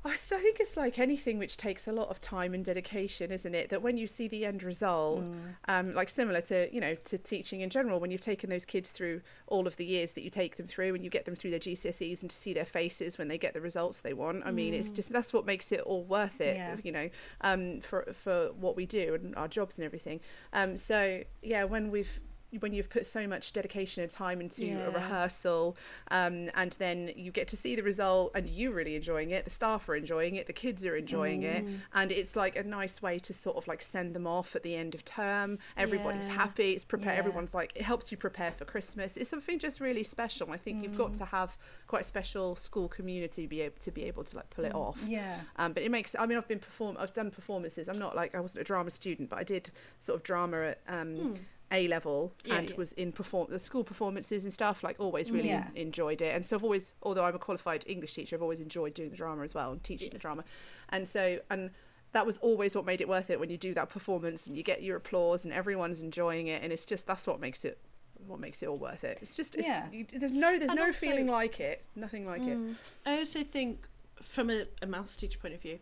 I 0.03 0.17
think 0.17 0.61
it's 0.61 0.79
like 0.79 0.99
anything 0.99 1.39
which 1.39 1.59
takes 1.59 1.87
a 1.87 1.93
lot 1.93 2.09
of 2.09 2.23
time 2.23 2.55
and 2.55 2.65
dedication, 2.65 3.31
isn't 3.31 3.55
it? 3.55 3.69
That 3.69 3.83
when 3.83 3.99
you 3.99 4.07
see 4.07 4.29
the 4.29 4.47
end 4.47 4.63
result, 4.63 5.23
um, 5.69 5.93
like 5.95 6.09
similar 6.09 6.41
to 6.43 6.73
you 6.75 6.81
know 6.81 6.95
to 6.95 7.19
teaching 7.19 7.61
in 7.61 7.69
general, 7.69 8.01
when 8.01 8.11
you've 8.11 8.23
taken 8.23 8.49
those 8.49 8.65
kids 8.65 8.93
through 8.93 9.21
all 9.49 9.67
of 9.67 9.77
the 9.77 9.85
years 9.85 10.15
that 10.15 10.23
you 10.23 10.31
take 10.31 10.57
them 10.57 10.67
through, 10.67 10.95
and 10.95 11.05
you 11.05 11.11
get 11.11 11.27
them 11.27 11.37
through 11.37 11.51
their 11.51 11.61
GCSEs, 11.61 12.23
and 12.23 12.31
to 12.31 12.37
see 12.37 12.55
their 12.55 12.65
faces 12.65 13.19
when 13.19 13.29
they 13.29 13.37
get 13.37 13.53
the 13.53 13.61
results 13.61 14.01
they 14.01 14.15
want, 14.15 14.43
I 14.47 14.51
mean, 14.53 14.73
it's 14.73 14.91
just 14.91 15.13
that's 15.13 15.35
what 15.35 15.45
makes 15.45 15.71
it 15.71 15.81
all 15.81 16.05
worth 16.05 16.41
it, 16.41 16.57
Yeah. 16.57 16.77
you 16.83 16.93
know, 16.93 17.11
um, 17.43 17.81
for 17.83 18.07
for 18.15 18.53
what 18.53 18.77
we 18.77 18.87
do 18.87 19.15
and 19.15 19.37
our 19.37 19.49
jobs 19.49 19.79
and 19.79 19.85
everything. 19.85 20.21
Um, 20.55 20.79
so 20.79 21.23
yeah, 21.43 21.65
when 21.65 21.91
we've 21.91 22.21
when 22.59 22.73
you've 22.73 22.91
put 22.91 23.07
so 23.07 23.27
much 23.29 23.53
dedication 23.53 24.03
and 24.03 24.11
time 24.11 24.41
into 24.41 24.65
Yeah. 24.67 24.87
a 24.87 24.91
rehearsal 24.91 25.77
um, 26.11 26.51
and 26.55 26.73
then 26.73 27.13
you 27.15 27.31
get 27.31 27.47
to 27.49 27.57
see 27.57 27.77
the 27.77 27.83
result 27.83 28.33
and 28.35 28.49
you 28.49 28.73
really 28.73 28.97
enjoying 28.97 29.31
it 29.31 29.45
the 29.45 29.51
staff 29.51 29.89
are 29.89 29.95
enjoying 29.95 30.35
it 30.35 30.47
the 30.49 30.53
kids 30.53 30.85
are 30.85 30.97
enjoying 30.97 31.45
it 31.45 31.65
Mm. 31.65 31.79
and 31.95 32.11
it's 32.13 32.35
like 32.35 32.57
a 32.57 32.63
nice 32.65 33.01
way 33.03 33.19
to 33.21 33.33
sort 33.33 33.57
of 33.57 33.69
like 33.69 33.81
send 33.83 34.15
them 34.15 34.27
off 34.27 34.57
at 34.57 34.63
the 34.65 34.75
end 34.75 34.95
of 34.97 35.05
term 35.05 35.59
everybody's 35.77 36.29
Yeah. 36.29 36.35
happy 36.35 36.73
it's 36.73 36.85
prepare 36.85 37.13
Yeah. 37.13 37.19
everyone's 37.21 37.55
like 37.55 37.73
it 37.77 37.83
helps 37.83 38.11
you 38.11 38.19
prepare 38.19 38.51
for 38.51 38.65
christmas 38.65 39.17
it's 39.17 39.31
something 39.31 39.59
just 39.59 39.81
really 39.81 40.03
special 40.03 40.51
i 40.51 40.57
think 40.57 40.83
you've 40.83 40.93
Mm. 40.95 40.97
got 40.99 41.15
to 41.15 41.25
have 41.27 41.57
quite 41.87 42.01
a 42.03 42.05
special 42.05 42.57
school 42.57 42.89
community 42.89 43.47
be 43.47 43.61
able 43.61 43.77
to 43.79 43.91
be 43.93 44.05
able 44.05 44.25
to 44.25 44.37
like 44.37 44.51
pull 44.51 44.65
it 44.65 44.75
off 44.75 45.01
Yeah. 45.07 45.41
um, 45.57 45.73
but 45.73 45.83
it 45.85 45.91
makes 45.91 46.17
i 46.19 46.27
mean 46.27 46.37
i've 46.39 46.49
been 46.49 46.59
perform 46.59 46.97
i've 46.99 47.13
done 47.13 47.31
performances 47.31 47.89
i'm 47.89 47.99
not 47.99 48.17
like 48.17 48.35
i 48.35 48.41
wasn't 48.41 48.63
a 48.63 48.65
drama 48.65 48.91
student 48.91 49.29
but 49.31 49.39
i 49.39 49.45
did 49.45 49.71
sort 49.99 50.17
of 50.17 50.23
drama 50.25 50.61
at 50.63 50.79
um, 50.89 51.39
a 51.73 51.87
level. 51.89 52.33
Yeah, 52.45 52.55
and 52.57 52.71
yeah. 52.71 52.77
was 52.77 52.93
in 52.95 53.13
perform 53.13 53.47
the 53.51 53.59
school 53.59 53.85
performances 53.85 54.45
and 54.45 54.53
stuff 54.53 54.83
like 54.83 54.97
always 54.99 55.31
really 55.31 55.49
Yeah. 55.51 55.69
enjoyed 55.77 56.21
it 56.21 56.35
and 56.35 56.45
so 56.45 56.57
i've 56.57 56.65
always 56.65 56.95
although 57.03 57.25
i'm 57.25 57.35
a 57.35 57.39
qualified 57.39 57.85
english 57.87 58.15
teacher 58.15 58.35
i've 58.37 58.43
always 58.43 58.61
enjoyed 58.61 58.93
doing 58.95 59.11
the 59.11 59.17
drama 59.17 59.43
as 59.45 59.55
well 59.55 59.71
and 59.73 59.83
teaching 59.85 60.11
the 60.11 60.19
drama 60.19 60.43
and 60.89 61.07
so 61.07 61.39
and 61.51 61.71
that 62.13 62.27
was 62.27 62.39
always 62.39 62.75
what 62.75 62.85
made 62.85 63.01
it 63.01 63.09
worth 63.09 63.31
it 63.31 63.39
when 63.39 63.51
you 63.51 63.57
do 63.57 63.73
that 63.75 63.89
performance 63.89 64.49
and 64.49 64.57
you 64.57 64.63
get 64.65 64.83
your 64.83 64.97
applause 64.97 65.45
and 65.45 65.55
everyone's 65.55 66.03
enjoying 66.03 66.49
it 66.49 66.61
and 66.63 66.73
it's 66.73 66.85
just 66.85 67.07
that's 67.07 67.27
what 67.27 67.39
makes 67.41 67.65
it 67.65 67.79
what 68.27 68.41
makes 68.41 68.63
it 68.65 68.69
all 68.69 68.77
worth 68.79 69.05
it 69.05 69.19
it's 69.23 69.37
just 69.37 69.55
it's, 69.55 69.69
Yeah. 69.69 69.87
you, 69.93 70.05
there's 70.13 70.33
no 70.33 70.59
there's 70.59 70.71
And 70.73 70.79
no 70.81 70.87
also- 70.87 71.07
feeling 71.07 71.29
like 71.29 71.61
it 71.61 71.85
nothing 71.95 72.27
like 72.27 72.43
it 72.43 72.59
mm. 72.59 72.75
I 73.07 73.19
also 73.19 73.43
think, 73.45 73.87
from 74.21 74.51
a, 74.51 74.65
a 74.83 74.87
maths 74.87 75.15
teacher 75.17 75.39
point 75.39 75.55
of 75.55 75.63
view, 75.63 75.79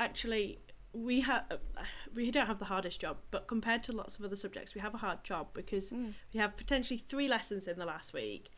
actually, 0.00 0.58
we 0.92 1.20
have 1.20 1.44
we 2.14 2.30
don't 2.30 2.46
have 2.46 2.58
the 2.58 2.64
hardest 2.64 3.00
job, 3.00 3.18
but 3.30 3.46
compared 3.46 3.82
to 3.84 3.92
lots 3.92 4.18
of 4.18 4.24
other 4.24 4.36
subjects, 4.36 4.74
we 4.74 4.80
have 4.80 4.94
a 4.94 4.98
hard 4.98 5.22
job 5.24 5.48
because 5.52 5.92
we 5.92 6.40
have 6.40 6.56
potentially 6.56 6.98
three 6.98 7.28
lessons 7.28 7.68
in 7.68 7.78
the 7.78 7.86
last 7.86 8.12
week. 8.12 8.50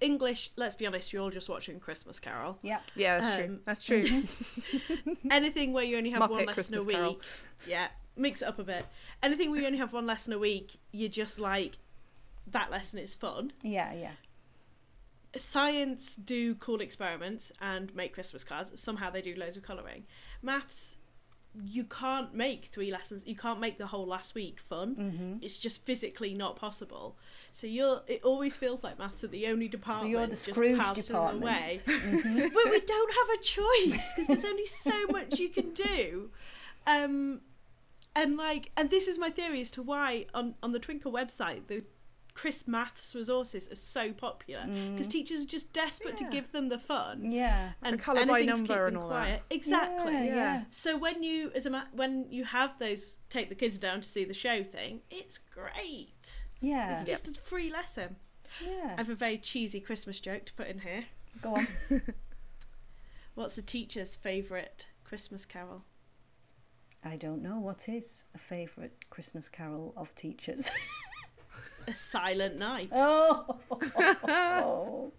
English, 0.00 0.50
let's 0.56 0.74
be 0.76 0.86
honest, 0.86 1.12
you're 1.12 1.22
all 1.22 1.30
just 1.30 1.48
watching 1.48 1.78
Christmas 1.78 2.18
Carol. 2.18 2.58
Yeah. 2.62 2.80
yeah 2.96 3.18
that's 3.20 3.36
true 3.36 3.44
Um, 3.44 3.60
that's 3.64 3.82
true 3.84 5.12
Anything 5.30 5.72
where 5.72 5.84
you 5.84 5.96
only 5.98 6.10
have 6.10 6.22
one 6.28 6.46
lesson 6.46 6.54
Christmas 6.54 6.84
a 6.84 6.86
week, 6.86 6.96
Carol. 6.96 7.20
yeah, 7.66 7.88
mix 8.16 8.42
it 8.42 8.48
up 8.48 8.58
a 8.58 8.64
bit. 8.64 8.86
Anything 9.22 9.50
where 9.50 9.60
you 9.60 9.66
only 9.66 9.78
have 9.78 9.92
one 9.92 10.06
lesson 10.06 10.32
a 10.32 10.38
week, 10.38 10.78
you're 10.90 11.10
just 11.10 11.38
like, 11.38 11.76
that 12.50 12.70
lesson 12.70 12.98
is 12.98 13.14
fun. 13.14 13.52
Yeah, 13.62 13.92
yeah. 13.92 14.12
science 15.36 16.16
do 16.16 16.54
cool 16.56 16.80
experiments 16.80 17.52
and 17.60 17.94
make 17.94 18.14
Christmas 18.14 18.42
cards. 18.42 18.72
Somehow 18.80 19.10
they 19.10 19.22
do 19.22 19.34
loads 19.36 19.56
of 19.56 19.62
colouring. 19.62 20.04
Maths, 20.42 20.96
you 21.64 21.84
can't 21.84 22.34
make 22.34 22.66
three 22.66 22.90
lessons. 22.90 23.22
You 23.26 23.34
can't 23.34 23.60
make 23.60 23.78
the 23.78 23.86
whole 23.86 24.06
last 24.06 24.34
week 24.34 24.60
fun. 24.60 24.94
Mm-hmm. 24.94 25.34
It's 25.42 25.58
just 25.58 25.84
physically 25.84 26.34
not 26.34 26.56
possible. 26.56 27.16
So 27.52 27.66
you're. 27.66 28.02
It 28.06 28.22
always 28.24 28.56
feels 28.56 28.84
like 28.84 28.98
maths 28.98 29.24
are 29.24 29.28
the 29.28 29.46
only 29.46 29.68
department. 29.68 30.12
so 30.12 30.18
you're 30.18 30.26
the 30.26 30.36
Scrooge 30.36 30.94
department. 30.94 31.42
Away. 31.42 31.80
but 31.86 32.70
we 32.70 32.80
don't 32.80 33.14
have 33.14 33.38
a 33.38 33.42
choice 33.42 34.12
because 34.12 34.26
there's 34.26 34.44
only 34.44 34.66
so 34.66 35.06
much 35.08 35.38
you 35.38 35.48
can 35.48 35.72
do. 35.72 36.30
Um, 36.86 37.40
and 38.14 38.36
like, 38.36 38.70
and 38.76 38.90
this 38.90 39.08
is 39.08 39.18
my 39.18 39.30
theory 39.30 39.60
as 39.60 39.70
to 39.72 39.82
why 39.82 40.26
on 40.34 40.54
on 40.62 40.72
the 40.72 40.80
Twinkl 40.80 41.12
website 41.12 41.66
the 41.68 41.84
Chris 42.38 42.68
Maths 42.68 43.16
resources 43.16 43.68
are 43.68 43.74
so 43.74 44.12
popular 44.12 44.62
because 44.62 45.08
mm. 45.08 45.10
teachers 45.10 45.42
are 45.42 45.48
just 45.48 45.72
desperate 45.72 46.16
to 46.18 46.24
give 46.30 46.52
them 46.52 46.68
the 46.68 46.78
fun 46.78 47.32
Yeah. 47.32 47.72
and 47.82 47.98
colour 47.98 48.24
by 48.26 48.42
anything 48.42 48.46
to 48.46 48.54
keep 48.60 48.68
number 48.68 48.86
and 48.86 48.96
all 48.96 49.08
quiet. 49.08 49.42
that. 49.48 49.54
Exactly. 49.56 50.12
Yeah, 50.12 50.24
yeah. 50.24 50.62
So 50.70 50.96
when 50.96 51.24
you 51.24 51.50
as 51.56 51.66
a 51.66 51.70
ma- 51.70 51.90
when 51.90 52.26
you 52.30 52.44
have 52.44 52.78
those 52.78 53.16
take 53.28 53.48
the 53.48 53.56
kids 53.56 53.76
down 53.76 54.02
to 54.02 54.08
see 54.08 54.24
the 54.24 54.34
show 54.34 54.62
thing, 54.62 55.00
it's 55.10 55.36
great. 55.36 56.32
Yeah. 56.60 57.00
It's 57.00 57.10
just 57.10 57.26
a 57.26 57.32
free 57.32 57.72
lesson. 57.72 58.14
Yeah, 58.64 58.92
I 58.94 58.98
have 58.98 59.10
a 59.10 59.16
very 59.16 59.38
cheesy 59.38 59.80
Christmas 59.80 60.20
joke 60.20 60.46
to 60.46 60.52
put 60.52 60.68
in 60.68 60.78
here. 60.78 61.06
Go 61.42 61.56
on. 61.56 61.66
What's 63.34 63.56
the 63.56 63.62
teacher's 63.62 64.14
favourite 64.14 64.86
Christmas 65.02 65.44
carol? 65.44 65.82
I 67.04 67.16
don't 67.16 67.42
know 67.42 67.58
what 67.58 67.88
is 67.88 68.24
a 68.34 68.38
favourite 68.38 68.92
Christmas 69.10 69.48
carol 69.48 69.92
of 69.96 70.14
teachers. 70.14 70.70
A 71.86 71.92
Silent 71.92 72.56
Night. 72.56 72.88
oh. 72.92 75.12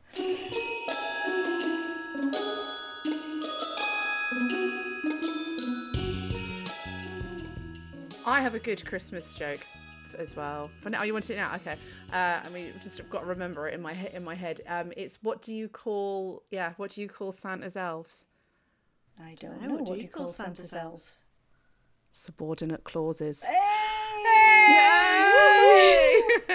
I 8.27 8.41
have 8.41 8.53
a 8.53 8.59
good 8.59 8.85
Christmas 8.85 9.33
joke 9.33 9.59
as 10.17 10.35
well. 10.35 10.67
For 10.67 10.89
now, 10.89 10.99
oh, 11.01 11.03
you 11.03 11.13
want 11.13 11.29
it 11.29 11.37
now? 11.37 11.55
Okay. 11.55 11.75
Uh, 12.13 12.41
I 12.45 12.49
mean, 12.53 12.71
just 12.81 13.07
got 13.09 13.21
to 13.21 13.25
remember 13.25 13.67
it 13.67 13.73
in 13.73 13.81
my 13.81 13.93
he- 13.93 14.15
in 14.15 14.23
my 14.23 14.35
head. 14.35 14.61
Um, 14.67 14.91
it's 14.95 15.17
what 15.23 15.41
do 15.41 15.53
you 15.53 15.67
call? 15.67 16.43
Yeah, 16.51 16.73
what 16.77 16.91
do 16.91 17.01
you 17.01 17.07
call 17.07 17.31
Santa's 17.31 17.75
elves? 17.75 18.27
I 19.19 19.35
don't 19.39 19.59
know. 19.61 19.67
know. 19.67 19.75
What, 19.83 19.97
do 19.97 20.03
you 20.03 20.09
call 20.09 20.27
Santa's, 20.27 20.73
elves? 20.73 20.73
elves? 20.73 21.23
Subordinate 22.11 22.83
clauses. 22.83 23.43
Hey! 23.43 23.55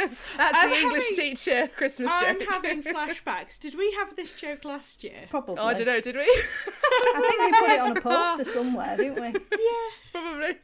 That's 0.37 0.57
I'm 0.59 0.71
the 0.71 0.77
English 0.77 1.11
having- 1.11 1.31
teacher 1.37 1.69
Christmas 1.77 2.11
joke. 2.21 2.29
I'm 2.29 2.41
having 2.47 2.83
flashbacks. 2.95 3.59
Did 3.59 3.75
we 3.77 3.93
have 3.93 4.15
this 4.17 4.33
joke 4.35 4.65
last 4.65 5.03
year? 5.05 5.17
Probably. 5.31 5.57
oh, 5.59 5.67
I 5.67 5.75
don't 5.75 5.87
know. 5.87 6.01
Did 6.01 6.17
we? 6.17 6.23
I 6.23 7.29
think 7.29 7.41
we 7.41 7.53
put 7.61 7.71
it 7.71 7.81
on 7.81 7.97
a 7.97 8.01
poster 8.37 8.45
somewhere, 8.45 8.97
didn't 8.97 9.21
we? 9.21 9.29
Yeah, 9.29 9.91
probably. 10.13 10.55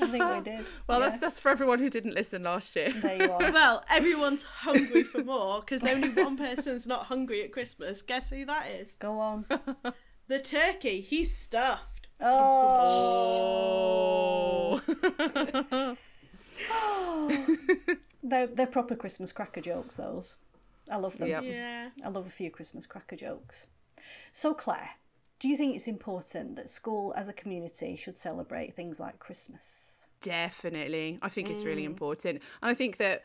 I 0.00 0.06
think 0.06 0.24
we 0.24 0.40
did. 0.40 0.64
Well, 0.86 0.98
Yeah. 1.00 1.06
that's 1.06 1.20
that's 1.20 1.38
for 1.38 1.48
everyone 1.50 1.78
who 1.78 1.88
didn't 1.90 2.14
listen 2.14 2.42
last 2.42 2.74
year. 2.76 2.92
There 2.92 3.16
you 3.22 3.30
are. 3.32 3.52
Well, 3.52 3.82
everyone's 3.90 4.42
hungry 4.44 5.02
for 5.04 5.22
more 5.24 5.60
because 5.60 5.82
only 5.84 6.08
one 6.10 6.36
person's 6.36 6.86
not 6.86 7.06
hungry 7.06 7.42
at 7.44 7.52
Christmas. 7.52 8.02
Guess 8.02 8.30
who 8.30 8.44
that 8.46 8.66
is? 8.68 8.94
Go 8.96 9.18
on. 9.18 9.46
The 10.28 10.38
turkey. 10.38 11.00
He's 11.00 11.34
stuffed. 11.36 12.06
Oh, 12.22 13.40
Oh. 16.72 17.96
They're 18.22 18.46
they're 18.46 18.66
proper 18.66 18.96
Christmas 18.96 19.32
cracker 19.32 19.60
jokes. 19.60 19.96
Those, 19.96 20.36
I 20.90 20.96
love 20.96 21.18
them. 21.18 21.28
Yep. 21.28 21.44
Yeah. 21.44 21.88
I 22.04 22.08
love 22.08 22.26
a 22.26 22.30
few 22.30 22.50
Christmas 22.50 22.86
cracker 22.86 23.16
jokes. 23.16 23.66
So, 24.32 24.54
Claire, 24.54 24.90
do 25.38 25.48
you 25.48 25.56
think 25.56 25.76
it's 25.76 25.88
important 25.88 26.56
that 26.56 26.70
school 26.70 27.14
as 27.16 27.28
a 27.28 27.32
community 27.32 27.96
should 27.96 28.16
celebrate 28.16 28.74
things 28.74 29.00
like 29.00 29.18
Christmas? 29.18 30.06
Definitely. 30.20 31.18
I 31.22 31.28
think 31.28 31.48
it's 31.50 31.62
Mm. 31.62 31.66
really 31.66 31.84
important. 31.84 32.42
And 32.62 32.70
I 32.70 32.74
think 32.74 32.98
that 32.98 33.22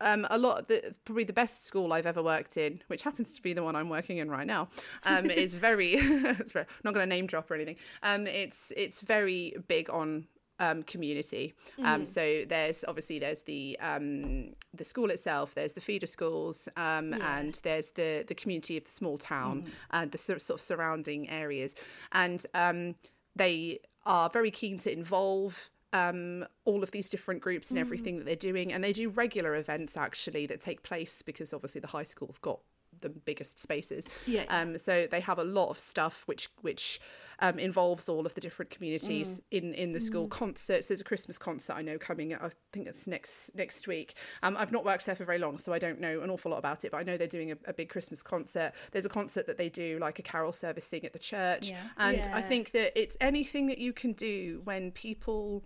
um, 0.00 0.26
a 0.30 0.38
lot, 0.38 0.68
the, 0.68 0.94
probably 1.04 1.24
the 1.24 1.32
best 1.32 1.66
school 1.66 1.92
I've 1.92 2.06
ever 2.06 2.22
worked 2.22 2.56
in, 2.56 2.80
which 2.86 3.02
happens 3.02 3.34
to 3.34 3.42
be 3.42 3.52
the 3.52 3.64
one 3.64 3.74
I'm 3.74 3.88
working 3.88 4.18
in 4.18 4.30
right 4.30 4.46
now, 4.46 4.68
um, 5.04 5.28
is 5.28 5.54
very, 5.68 5.94
it's 5.94 6.52
very, 6.52 6.66
not 6.84 6.94
going 6.94 7.04
to 7.04 7.14
name 7.14 7.26
drop 7.26 7.50
or 7.50 7.54
anything. 7.54 7.76
Um, 8.02 8.26
it's, 8.26 8.72
it's 8.76 9.00
very 9.00 9.56
big 9.66 9.90
on 9.90 10.26
um, 10.60 10.82
community. 10.82 11.54
Um, 11.84 12.04
so 12.04 12.44
there's 12.48 12.84
obviously 12.86 13.18
there's 13.18 13.42
the 13.42 13.78
um, 13.80 14.54
the 14.74 14.84
school 14.84 15.10
itself, 15.10 15.54
there's 15.54 15.72
the 15.72 15.80
feeder 15.80 16.06
schools, 16.06 16.68
um, 16.76 17.14
and 17.14 17.58
there's 17.62 17.92
the 17.92 18.24
the 18.26 18.34
community 18.34 18.76
of 18.76 18.84
the 18.84 18.90
small 18.90 19.18
town 19.18 19.64
and 19.90 20.10
the 20.10 20.18
sort 20.18 20.50
of 20.50 20.60
surrounding 20.60 21.28
areas, 21.30 21.74
and 22.12 22.44
um, 22.54 22.94
they 23.36 23.78
are 24.06 24.30
very 24.30 24.50
keen 24.50 24.78
to 24.78 24.92
involve 24.92 25.70
um, 25.92 26.44
all 26.64 26.82
of 26.82 26.90
these 26.90 27.08
different 27.08 27.40
groups 27.40 27.70
and 27.70 27.78
everything 27.78 28.16
that 28.18 28.26
they're 28.26 28.36
doing, 28.36 28.72
and 28.72 28.82
they 28.82 28.92
do 28.92 29.08
regular 29.10 29.56
events 29.56 29.96
actually 29.96 30.46
that 30.46 30.60
take 30.60 30.82
place 30.82 31.22
because 31.22 31.52
obviously 31.52 31.80
the 31.80 31.86
high 31.86 32.02
school's 32.02 32.38
got 32.38 32.60
the 33.00 33.08
biggest 33.08 33.58
spaces. 33.58 34.06
Yeah. 34.26 34.44
Um, 34.48 34.76
so 34.78 35.06
they 35.10 35.20
have 35.20 35.38
a 35.38 35.44
lot 35.44 35.68
of 35.68 35.78
stuff 35.78 36.22
which 36.26 36.48
which 36.62 37.00
um, 37.40 37.58
involves 37.58 38.08
all 38.08 38.26
of 38.26 38.34
the 38.34 38.40
different 38.40 38.70
communities 38.70 39.40
in 39.50 39.74
in 39.74 39.92
the 39.92 40.00
school 40.00 40.26
concerts. 40.28 40.88
There's 40.88 41.00
a 41.00 41.04
Christmas 41.04 41.38
concert 41.38 41.74
I 41.74 41.82
know 41.82 41.98
coming. 41.98 42.34
I 42.34 42.50
think 42.72 42.86
it's 42.86 43.06
next 43.06 43.50
next 43.54 43.86
week. 43.86 44.14
Um, 44.42 44.56
I've 44.56 44.72
not 44.72 44.84
worked 44.84 45.06
there 45.06 45.14
for 45.14 45.24
very 45.24 45.38
long, 45.38 45.58
so 45.58 45.72
I 45.72 45.78
don't 45.78 46.00
know 46.00 46.20
an 46.20 46.30
awful 46.30 46.50
lot 46.50 46.58
about 46.58 46.84
it. 46.84 46.90
But 46.90 46.98
I 46.98 47.02
know 47.02 47.16
they're 47.16 47.26
doing 47.28 47.52
a, 47.52 47.56
a 47.66 47.72
big 47.72 47.88
Christmas 47.88 48.22
concert. 48.22 48.72
There's 48.92 49.06
a 49.06 49.10
concert 49.10 49.46
that 49.46 49.58
they 49.58 49.68
do 49.68 49.98
like 50.00 50.18
a 50.18 50.22
carol 50.22 50.52
service 50.52 50.88
thing 50.88 51.04
at 51.04 51.12
the 51.12 51.18
church, 51.18 51.70
Yeah. 51.70 51.82
and 51.98 52.28
I 52.32 52.42
think 52.42 52.72
that 52.72 52.98
it's 53.00 53.16
anything 53.20 53.66
that 53.68 53.78
you 53.78 53.92
can 53.92 54.12
do 54.12 54.60
when 54.64 54.90
people 54.92 55.64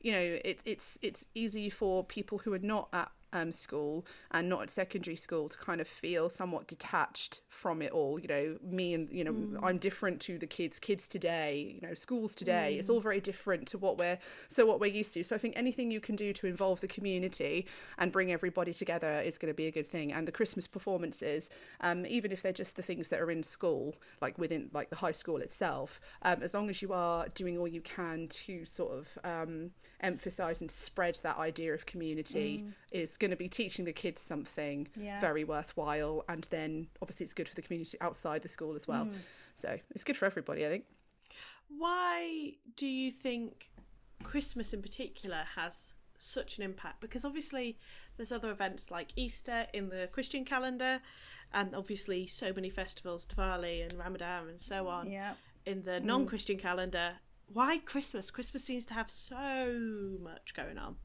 you 0.00 0.12
know 0.12 0.38
it, 0.44 0.62
it's 0.64 0.98
it's 1.02 1.24
easy 1.34 1.70
for 1.70 2.04
people 2.04 2.38
who 2.38 2.52
are 2.52 2.58
not 2.58 2.88
at 2.92 3.10
um, 3.32 3.52
school 3.52 4.06
and 4.32 4.48
not 4.48 4.62
at 4.62 4.70
secondary 4.70 5.16
school 5.16 5.48
to 5.48 5.58
kind 5.58 5.80
of 5.80 5.88
feel 5.88 6.28
somewhat 6.28 6.66
detached 6.66 7.40
from 7.48 7.82
it 7.82 7.92
all. 7.92 8.18
You 8.18 8.28
know 8.28 8.58
me 8.62 8.94
and 8.94 9.08
you 9.10 9.24
know 9.24 9.34
i'm 9.62 9.78
different 9.78 10.20
to 10.20 10.38
the 10.38 10.46
kids 10.46 10.78
kids 10.78 11.08
today 11.08 11.78
you 11.80 11.86
know 11.86 11.94
schools 11.94 12.34
today. 12.34 12.76
It's 12.76 12.90
all 12.90 13.00
very 13.00 13.20
different 13.20 13.66
to 13.68 13.78
what 13.78 13.98
we're 13.98 14.18
so 14.48 14.66
what 14.66 14.80
we're 14.80 14.92
used 14.92 15.14
to. 15.14 15.24
So 15.24 15.34
i 15.34 15.38
think 15.38 15.54
anything 15.56 15.90
you 15.90 16.00
can 16.00 16.16
do 16.16 16.32
to 16.32 16.46
involve 16.46 16.80
the 16.80 16.88
community 16.88 17.66
and 17.98 18.12
bring 18.12 18.32
everybody 18.32 18.72
together 18.72 19.20
is 19.20 19.38
going 19.38 19.50
to 19.52 19.56
be 19.56 19.66
a 19.66 19.70
good 19.70 19.86
thing. 19.86 20.12
And 20.12 20.26
the 20.26 20.32
christmas 20.32 20.66
performances 20.66 21.50
um, 21.80 22.04
even 22.06 22.32
if 22.32 22.42
they're 22.42 22.52
just 22.52 22.76
the 22.76 22.82
things 22.82 23.08
that 23.08 23.20
are 23.20 23.30
in 23.30 23.42
school 23.42 23.94
like 24.20 24.38
within 24.38 24.68
like 24.72 24.90
the 24.90 24.96
high 24.96 25.12
school 25.12 25.38
itself 25.38 26.00
um, 26.22 26.42
as 26.42 26.54
long 26.54 26.68
as 26.68 26.82
you 26.82 26.92
are 26.92 27.26
doing 27.34 27.58
all 27.58 27.68
you 27.68 27.80
can 27.80 28.26
to 28.28 28.64
sort 28.64 28.92
of 28.92 29.18
um, 29.24 29.70
emphasize 30.00 30.60
and 30.60 30.70
spread 30.70 31.18
that 31.22 31.38
idea 31.38 31.72
of 31.72 31.86
community 31.86 32.64
is 32.90 33.16
going 33.22 33.30
to 33.30 33.36
be 33.36 33.48
teaching 33.48 33.84
the 33.84 33.92
kids 34.04 34.20
something 34.20 34.86
Yeah. 34.96 35.20
very 35.20 35.44
worthwhile 35.44 36.16
and 36.28 36.44
then 36.50 36.70
obviously 37.00 37.24
it's 37.24 37.34
good 37.34 37.48
for 37.48 37.54
the 37.54 37.62
community 37.62 37.96
outside 38.00 38.40
the 38.42 38.48
school 38.56 38.74
as 38.74 38.86
well 38.86 39.06
mm. 39.06 39.14
so 39.54 39.78
it's 39.94 40.04
good 40.04 40.16
for 40.16 40.26
everybody 40.26 40.60
i 40.66 40.68
think 40.68 40.84
Why 41.78 42.52
do 42.76 42.86
you 42.86 43.10
think 43.10 43.70
Christmas 44.22 44.72
in 44.72 44.82
particular 44.82 45.42
has 45.56 45.94
such 46.18 46.58
an 46.58 46.64
impact? 46.64 47.00
Because 47.00 47.24
obviously 47.24 47.78
there's 48.16 48.32
other 48.32 48.50
events 48.50 48.90
like 48.90 49.08
Easter 49.16 49.66
in 49.72 49.88
the 49.88 50.08
Christian 50.12 50.44
calendar, 50.44 51.00
and 51.52 51.74
obviously 51.74 52.26
so 52.26 52.52
many 52.52 52.70
festivals, 52.70 53.26
Diwali 53.26 53.82
and 53.88 53.98
Ramadan 53.98 54.48
and 54.48 54.60
so 54.60 54.86
on, 54.88 55.10
Yeah. 55.10 55.34
in 55.66 55.82
the 55.82 55.92
mm. 56.00 56.04
non-Christian 56.04 56.58
calendar. 56.58 57.08
Why 57.52 57.78
Christmas? 57.78 58.30
Christmas 58.30 58.62
seems 58.64 58.84
to 58.86 58.94
have 58.94 59.10
so 59.10 60.18
much 60.22 60.54
going 60.54 60.78
on. 60.78 60.96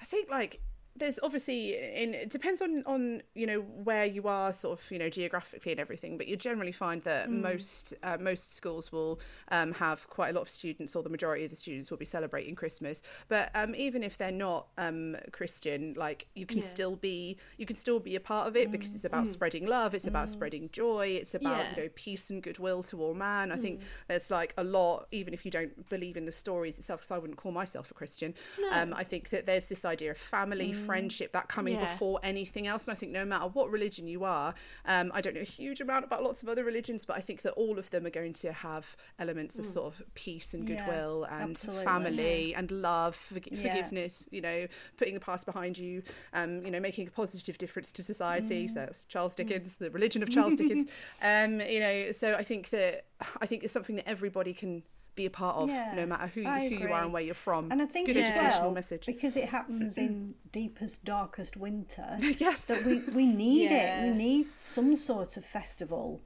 I 0.00 0.04
think 0.04 0.30
like 0.30 0.60
there's 0.96 1.18
obviously 1.22 1.76
in 1.94 2.14
it 2.14 2.30
depends 2.30 2.60
on 2.60 2.82
on 2.86 3.22
you 3.34 3.46
know 3.46 3.60
where 3.60 4.04
you 4.04 4.26
are 4.26 4.52
sort 4.52 4.78
of 4.78 4.90
you 4.90 4.98
know 4.98 5.08
geographically 5.08 5.72
and 5.72 5.80
everything 5.80 6.18
but 6.18 6.26
you 6.26 6.36
generally 6.36 6.72
find 6.72 7.02
that 7.04 7.30
most 7.30 7.94
uh, 8.02 8.16
most 8.20 8.54
schools 8.54 8.90
will 8.92 9.20
um, 9.50 9.72
have 9.72 10.08
quite 10.10 10.30
a 10.30 10.32
lot 10.32 10.42
of 10.42 10.50
students 10.50 10.96
or 10.96 11.02
the 11.02 11.08
majority 11.08 11.44
of 11.44 11.50
the 11.50 11.56
students 11.56 11.90
will 11.90 11.98
be 11.98 12.04
celebrating 12.04 12.54
christmas. 12.54 13.02
But 13.28 13.50
um, 13.54 13.74
even 13.74 14.02
if 14.02 14.18
they're 14.18 14.32
not 14.32 14.66
um, 14.78 15.16
christian 15.32 15.94
like 15.96 16.26
you 16.34 16.44
can 16.46 16.58
Yeah. 16.58 16.64
still 16.68 16.96
be 16.96 17.36
you 17.56 17.66
can 17.66 17.76
still 17.76 18.00
be 18.00 18.16
a 18.16 18.20
part 18.20 18.48
of 18.48 18.56
it 18.56 18.70
because 18.72 18.94
it's 18.94 19.04
about 19.04 19.26
spreading 19.26 19.66
love 19.66 19.94
it's 19.94 20.06
about 20.06 20.28
spreading 20.28 20.68
joy 20.72 21.06
it's 21.20 21.34
about 21.34 21.60
Yeah. 21.60 21.70
you 21.76 21.82
know 21.84 21.88
peace 21.94 22.30
and 22.30 22.42
goodwill 22.42 22.82
to 22.84 23.02
all 23.02 23.14
man. 23.14 23.52
I 23.52 23.56
think 23.56 23.80
there's 24.08 24.30
like 24.30 24.54
a 24.58 24.64
lot 24.64 25.06
even 25.12 25.32
if 25.34 25.44
you 25.44 25.50
don't 25.50 25.88
believe 25.88 26.16
in 26.16 26.24
the 26.24 26.32
stories 26.32 26.78
itself 26.78 27.00
because 27.00 27.10
i 27.12 27.18
wouldn't 27.18 27.38
call 27.38 27.52
myself 27.52 27.90
a 27.90 27.94
christian 27.94 28.34
um, 28.72 28.92
i 28.94 29.04
think 29.04 29.28
that 29.30 29.46
there's 29.46 29.68
this 29.68 29.84
idea 29.84 30.10
of 30.10 30.16
family 30.18 30.72
friendship 30.86 31.32
that 31.32 31.48
coming 31.48 31.74
Yeah. 31.74 31.80
before 31.80 32.18
anything 32.22 32.66
else 32.66 32.86
and 32.88 32.92
i 32.96 32.98
think 32.98 33.12
no 33.12 33.24
matter 33.24 33.46
what 33.48 33.70
religion 33.70 34.06
you 34.06 34.24
are 34.24 34.54
um, 34.86 35.10
i 35.14 35.20
don't 35.20 35.34
know 35.34 35.40
a 35.40 35.44
huge 35.44 35.80
amount 35.80 36.04
about 36.04 36.22
lots 36.22 36.42
of 36.42 36.48
other 36.48 36.64
religions 36.64 37.04
but 37.04 37.16
i 37.16 37.20
think 37.20 37.42
that 37.42 37.52
all 37.52 37.78
of 37.78 37.88
them 37.90 38.06
are 38.06 38.10
going 38.10 38.32
to 38.34 38.52
have 38.52 38.96
elements 39.18 39.58
of 39.58 39.66
sort 39.66 39.86
of 39.86 40.02
peace 40.14 40.54
and 40.54 40.68
Yeah, 40.68 40.76
goodwill 40.76 41.24
and 41.30 41.42
absolutely. 41.50 41.84
family 41.84 42.54
and 42.54 42.70
love 42.70 43.16
forg- 43.16 43.48
Yeah. 43.50 43.62
forgiveness 43.62 44.28
you 44.30 44.40
know 44.40 44.66
putting 44.96 45.14
the 45.14 45.20
past 45.20 45.46
behind 45.46 45.78
you 45.78 46.02
um, 46.32 46.64
you 46.64 46.70
know 46.70 46.80
making 46.80 47.08
a 47.08 47.10
positive 47.10 47.58
difference 47.58 47.92
to 47.92 48.02
society. 48.02 48.68
So 48.68 48.80
that's 48.80 49.04
charles 49.04 49.34
dickens 49.34 49.76
the 49.76 49.90
religion 49.90 50.22
of 50.22 50.30
charles 50.36 50.56
dickens. 50.56 50.86
Um, 51.22 51.60
you 51.60 51.80
know 51.80 52.10
so 52.12 52.34
i 52.34 52.42
think 52.42 52.70
that 52.70 53.04
i 53.40 53.46
think 53.46 53.64
it's 53.64 53.72
something 53.72 53.96
that 53.96 54.08
everybody 54.08 54.52
can 54.54 54.82
be 55.20 55.26
a 55.26 55.30
part 55.30 55.56
of, 55.56 55.68
Yeah, 55.68 55.92
no 55.94 56.06
matter 56.06 56.26
who, 56.28 56.46
I 56.46 56.68
who 56.68 56.74
you 56.76 56.92
are 56.92 57.02
and 57.04 57.12
where 57.12 57.22
you're 57.22 57.34
from. 57.34 57.70
And 57.70 57.80
I 57.80 57.84
It's 57.84 57.92
think 57.92 58.06
good 58.06 58.16
as 58.16 58.30
educational 58.30 58.68
well, 58.68 58.74
message. 58.74 59.04
because 59.06 59.36
it 59.36 59.48
happens 59.48 59.98
in 59.98 60.34
deepest, 60.52 61.04
darkest 61.04 61.56
winter, 61.56 62.16
Yes. 62.38 62.66
that 62.66 62.84
we, 62.84 63.00
we 63.14 63.26
need 63.26 63.70
Yeah. 63.70 64.00
it. 64.00 64.10
We 64.10 64.16
need 64.16 64.46
some 64.60 64.96
sort 64.96 65.36
of 65.36 65.44
festival 65.44 66.22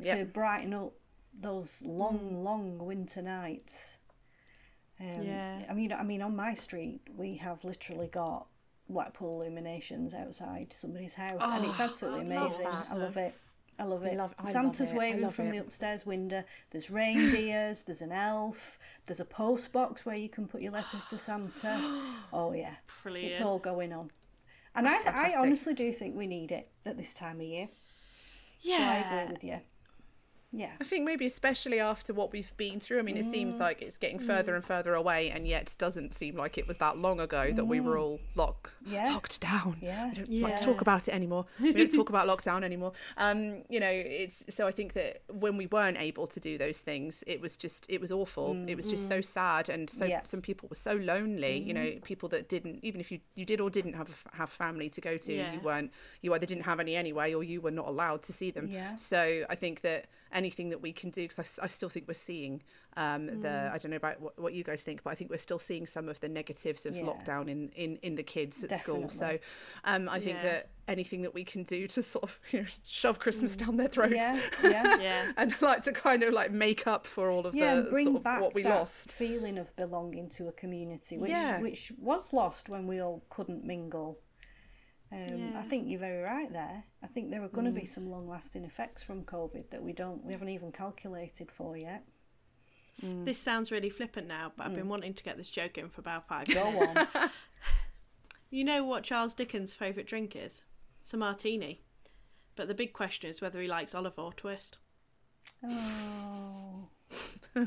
to 0.00 0.06
Yep. 0.06 0.32
brighten 0.32 0.72
up 0.74 0.92
those 1.38 1.82
long, 1.82 2.42
long 2.42 2.78
winter 2.78 3.22
nights. 3.22 3.98
Um, 5.00 5.22
Yeah. 5.22 5.66
I 5.70 5.74
mean, 5.74 5.92
I 5.92 6.02
mean, 6.02 6.22
on 6.22 6.34
my 6.34 6.54
street, 6.54 7.00
we 7.14 7.36
have 7.36 7.62
literally 7.64 8.08
got 8.08 8.46
Blackpool 8.88 9.42
illuminations 9.42 10.14
outside 10.14 10.72
somebody's 10.72 11.14
house, 11.14 11.40
and 11.42 11.64
it's 11.64 11.80
absolutely 11.80 12.34
I 12.34 12.40
love 12.40 12.52
amazing. 12.52 12.70
that. 12.72 12.86
I 12.90 12.96
love 12.96 13.16
it. 13.16 13.34
I 13.82 13.86
love 13.86 14.04
it. 14.04 14.16
love- 14.16 14.34
I 14.38 14.42
love 14.44 14.52
Santa's 14.52 14.90
it. 14.90 14.96
Waving 14.96 15.30
from 15.30 15.48
it. 15.48 15.52
the 15.52 15.58
upstairs 15.58 16.06
window. 16.06 16.44
There's 16.70 16.90
reindeers. 16.90 17.82
there's 17.82 18.02
an 18.02 18.12
elf. 18.12 18.78
There's 19.06 19.20
a 19.20 19.24
post 19.24 19.72
box 19.72 20.06
where 20.06 20.16
you 20.16 20.28
can 20.28 20.46
put 20.46 20.62
your 20.62 20.72
letters 20.72 21.04
to 21.06 21.18
Santa. 21.18 21.78
Oh 22.32 22.52
yeah, 22.54 22.74
Brilliant. 23.02 23.32
it's 23.32 23.40
all 23.42 23.58
going 23.58 23.92
on. 23.92 24.10
And 24.74 24.88
I, 24.88 24.96
I 25.06 25.34
honestly 25.36 25.74
do 25.74 25.92
think 25.92 26.16
we 26.16 26.26
need 26.26 26.50
it 26.50 26.70
at 26.86 26.96
this 26.96 27.12
time 27.12 27.36
of 27.40 27.46
year. 27.46 27.68
Yeah, 28.62 28.78
so 28.78 28.82
I 28.84 29.20
agree 29.20 29.32
with 29.34 29.44
you. 29.44 29.60
Yeah. 30.52 30.70
I 30.80 30.84
think 30.84 31.04
maybe 31.06 31.24
especially 31.26 31.80
after 31.80 32.12
what 32.12 32.30
we've 32.32 32.54
been 32.58 32.78
through. 32.78 32.98
I 32.98 33.02
mean, 33.02 33.16
it 33.16 33.24
Mm. 33.24 33.30
seems 33.30 33.58
like 33.58 33.80
it's 33.80 33.96
getting 33.96 34.18
further 34.18 34.54
and 34.54 34.62
further 34.62 34.92
away, 34.94 35.30
and 35.30 35.46
yet 35.46 35.74
doesn't 35.78 36.12
seem 36.12 36.36
like 36.36 36.58
it 36.58 36.68
was 36.68 36.76
that 36.76 36.98
long 36.98 37.20
ago 37.20 37.52
that 37.52 37.64
we 37.64 37.80
were 37.80 37.96
all 37.96 38.20
lock, 38.34 38.72
Mm. 38.84 38.92
Yeah. 38.92 39.12
locked 39.12 39.40
down. 39.40 39.78
Yeah. 39.80 40.10
We 40.10 40.14
don't 40.14 40.40
like 40.42 40.58
to 40.58 40.64
talk 40.64 40.80
about 40.82 41.08
it 41.08 41.14
anymore. 41.14 41.46
We 41.58 41.72
don't 41.72 41.90
talk 41.92 42.10
about 42.10 42.28
lockdown 42.28 42.64
anymore. 42.64 42.92
Um, 43.16 43.64
you 43.70 43.80
know, 43.80 43.90
it's 43.90 44.44
so 44.54 44.66
I 44.66 44.72
think 44.72 44.92
that 44.92 45.22
when 45.32 45.56
we 45.56 45.66
weren't 45.68 45.96
able 45.98 46.26
to 46.26 46.38
do 46.38 46.58
those 46.58 46.82
things, 46.82 47.24
it 47.26 47.40
was 47.40 47.56
just 47.56 47.86
it 47.88 48.00
was 48.00 48.12
awful. 48.12 48.54
It 48.68 48.74
was 48.76 48.86
just 48.88 49.08
so 49.08 49.20
sad, 49.22 49.68
and 49.70 49.88
so 49.88 50.04
Mm. 50.04 50.10
Yeah. 50.10 50.22
Some 50.24 50.42
people 50.42 50.68
were 50.68 50.76
so 50.76 50.94
lonely. 50.96 51.56
You 51.58 51.72
know, 51.72 51.92
people 52.02 52.28
that 52.30 52.48
didn't 52.50 52.80
even 52.84 53.00
if 53.00 53.10
you 53.10 53.20
you 53.34 53.46
did 53.46 53.60
or 53.60 53.70
didn't 53.70 53.94
have 53.94 54.24
have 54.34 54.50
family 54.50 54.90
to 54.90 55.00
go 55.00 55.16
to, 55.16 55.32
Yeah. 55.32 55.54
you 55.54 55.60
weren't 55.60 55.90
you 56.20 56.34
either 56.34 56.44
didn't 56.46 56.64
have 56.64 56.78
any 56.80 56.94
anyway, 56.94 57.32
or 57.32 57.42
you 57.42 57.62
were 57.62 57.70
not 57.70 57.88
allowed 57.88 58.22
to 58.24 58.32
see 58.34 58.50
them. 58.50 58.66
Yeah. 58.70 58.96
So 58.96 59.44
I 59.48 59.54
think 59.54 59.80
that 59.80 60.06
anything 60.32 60.68
that 60.70 60.80
we 60.80 60.92
can 60.92 61.10
do, 61.10 61.22
because 61.28 61.58
I 61.62 61.66
still 61.66 61.88
think 61.88 62.06
we're 62.08 62.14
seeing 62.14 62.62
um, 62.96 63.26
the, 63.40 63.48
Mm. 63.48 63.72
I 63.72 63.78
don't 63.78 63.90
know 63.90 63.96
about 63.96 64.20
what, 64.20 64.38
what 64.38 64.52
you 64.52 64.62
guys 64.64 64.82
think, 64.82 65.02
but 65.02 65.10
I 65.10 65.14
think 65.14 65.30
we're 65.30 65.36
still 65.38 65.58
seeing 65.58 65.86
some 65.86 66.08
of 66.10 66.20
the 66.20 66.28
negatives 66.28 66.84
of 66.84 66.94
Yeah. 66.94 67.04
lockdown 67.04 67.48
in, 67.48 67.70
in, 67.70 67.96
in 68.02 68.14
the 68.16 68.22
kids 68.22 68.62
at 68.64 68.70
school. 68.72 69.08
So 69.08 69.38
um, 69.84 70.08
I 70.10 70.20
think 70.20 70.36
Yeah. 70.36 70.42
that 70.42 70.68
anything 70.88 71.22
that 71.22 71.32
we 71.32 71.42
can 71.44 71.62
do 71.62 71.86
to 71.86 72.02
sort 72.02 72.24
of 72.24 72.38
you 72.50 72.60
know, 72.60 72.66
shove 72.84 73.18
Christmas 73.18 73.56
down 73.56 73.76
their 73.76 73.88
throats 73.88 74.12
Mm. 74.14 74.62
Yeah. 74.64 74.72
Yeah. 74.72 74.96
Yeah. 75.00 75.32
and 75.38 75.54
like 75.62 75.82
to 75.82 75.92
kind 75.92 76.22
of 76.22 76.34
like 76.34 76.50
make 76.52 76.86
up 76.86 77.06
for 77.06 77.30
all 77.30 77.46
of 77.46 77.54
Yeah, 77.54 77.76
the 77.76 77.90
bring 77.90 78.04
sort 78.06 78.16
of 78.18 78.22
back 78.24 78.40
what 78.42 78.52
we 78.54 78.62
that 78.64 78.78
lost. 78.78 79.12
feeling 79.12 79.56
of 79.58 79.74
belonging 79.76 80.28
to 80.30 80.48
a 80.48 80.52
community, 80.52 81.16
which 81.18 81.30
Yeah. 81.30 81.60
which 81.60 81.92
was 81.98 82.32
lost 82.34 82.68
when 82.68 82.86
we 82.86 83.00
all 83.00 83.24
couldn't 83.30 83.64
mingle. 83.64 84.18
Um, 85.12 85.52
I 85.56 85.62
think 85.62 85.88
you're 85.88 86.00
very 86.00 86.22
right 86.22 86.50
there. 86.52 86.84
I 87.02 87.06
think 87.06 87.30
there 87.30 87.42
are 87.42 87.48
going 87.48 87.66
to 87.66 87.70
Mm. 87.72 87.80
be 87.80 87.84
some 87.86 88.08
long-lasting 88.10 88.64
effects 88.64 89.02
from 89.02 89.24
COVID 89.24 89.68
that 89.70 89.82
we 89.82 89.92
don't, 89.92 90.24
we 90.24 90.32
haven't 90.32 90.48
even 90.48 90.72
calculated 90.72 91.50
for 91.52 91.76
yet. 91.76 92.04
This 93.02 93.38
sounds 93.38 93.72
really 93.72 93.90
flippant 93.90 94.28
now, 94.28 94.52
but 94.56 94.64
I've 94.66 94.74
been 94.76 94.88
wanting 94.88 95.12
to 95.14 95.24
get 95.24 95.36
this 95.36 95.50
joke 95.50 95.76
in 95.76 95.88
for 95.88 96.00
about 96.00 96.28
five 96.28 96.46
Go 96.46 96.70
minutes. 96.70 96.96
on. 97.16 97.30
You 98.50 98.64
know 98.64 98.84
what 98.84 99.02
Charles 99.02 99.32
Dickens' 99.32 99.72
favourite 99.72 100.06
drink 100.06 100.36
is? 100.36 100.62
It's 101.00 101.14
a 101.14 101.16
martini. 101.16 101.80
But 102.54 102.68
the 102.68 102.74
big 102.74 102.92
question 102.92 103.30
is 103.30 103.40
whether 103.40 103.58
he 103.62 103.66
likes 103.66 103.94
olive 103.94 104.18
or 104.18 104.30
twist. 104.34 104.76
oh, 105.66 106.88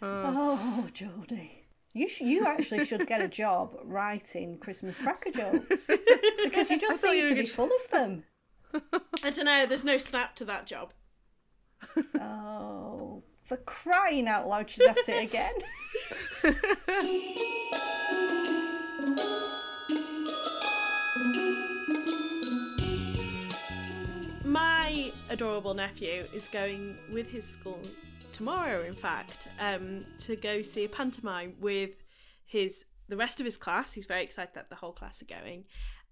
oh, 0.00 0.88
Jodie. 0.92 1.50
You 1.96 2.10
sh- 2.10 2.20
you 2.20 2.44
actually 2.44 2.84
should 2.84 3.06
get 3.06 3.22
a 3.22 3.28
job 3.28 3.74
writing 3.84 4.58
Christmas 4.58 4.98
cracker 4.98 5.30
jokes 5.30 5.86
because 6.44 6.70
you 6.70 6.78
just 6.78 7.00
seem 7.00 7.14
you 7.14 7.30
to 7.30 7.34
be 7.34 7.46
full 7.46 7.70
of 7.74 7.90
them. 7.90 8.22
I 9.24 9.30
don't 9.30 9.46
know, 9.46 9.64
there's 9.64 9.82
no 9.82 9.96
snap 9.96 10.36
to 10.36 10.44
that 10.44 10.66
job. 10.66 10.92
Oh, 12.20 13.22
for 13.44 13.56
crying 13.56 14.28
out 14.28 14.46
loud, 14.46 14.68
she's 14.68 14.86
at 14.86 14.98
it 15.08 15.24
again. 15.24 15.54
My 24.44 25.10
adorable 25.30 25.72
nephew 25.72 26.24
is 26.34 26.48
going 26.52 26.98
with 27.10 27.30
his 27.30 27.46
school 27.46 27.80
tomorrow, 28.36 28.82
in 28.82 28.92
fact, 28.92 29.48
um, 29.60 30.04
to 30.20 30.36
go 30.36 30.60
see 30.60 30.84
a 30.84 30.88
pantomime 30.88 31.54
with 31.58 32.02
his 32.44 32.84
the 33.08 33.16
rest 33.16 33.40
of 33.40 33.46
his 33.46 33.56
class. 33.56 33.94
He's 33.94 34.06
very 34.06 34.22
excited 34.22 34.54
that 34.54 34.68
the 34.68 34.76
whole 34.76 34.92
class 34.92 35.22
are 35.22 35.26
going, 35.26 35.64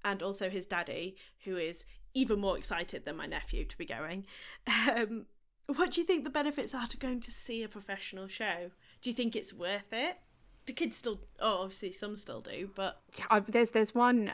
and 0.04 0.22
also 0.22 0.48
his 0.48 0.64
daddy, 0.64 1.16
who 1.44 1.56
is 1.58 1.84
even 2.14 2.40
more 2.40 2.56
excited 2.56 3.04
than 3.04 3.16
my 3.16 3.26
nephew 3.26 3.64
to 3.64 3.76
be 3.76 3.84
going. 3.84 4.26
Um, 4.66 5.26
what 5.66 5.90
do 5.90 6.00
you 6.00 6.06
think 6.06 6.24
the 6.24 6.30
benefits 6.30 6.74
are 6.74 6.86
to 6.86 6.96
going 6.96 7.20
to 7.20 7.30
see 7.30 7.62
a 7.62 7.68
professional 7.68 8.28
show? 8.28 8.70
Do 9.02 9.10
you 9.10 9.14
think 9.14 9.34
it's 9.34 9.52
worth 9.52 9.92
it? 9.92 10.16
The 10.66 10.72
kids 10.72 10.96
still, 10.96 11.20
oh, 11.40 11.62
obviously 11.62 11.92
some 11.92 12.16
still 12.16 12.40
do, 12.40 12.70
but 12.74 13.02
I, 13.30 13.40
there's 13.40 13.72
there's 13.72 13.94
one 13.94 14.32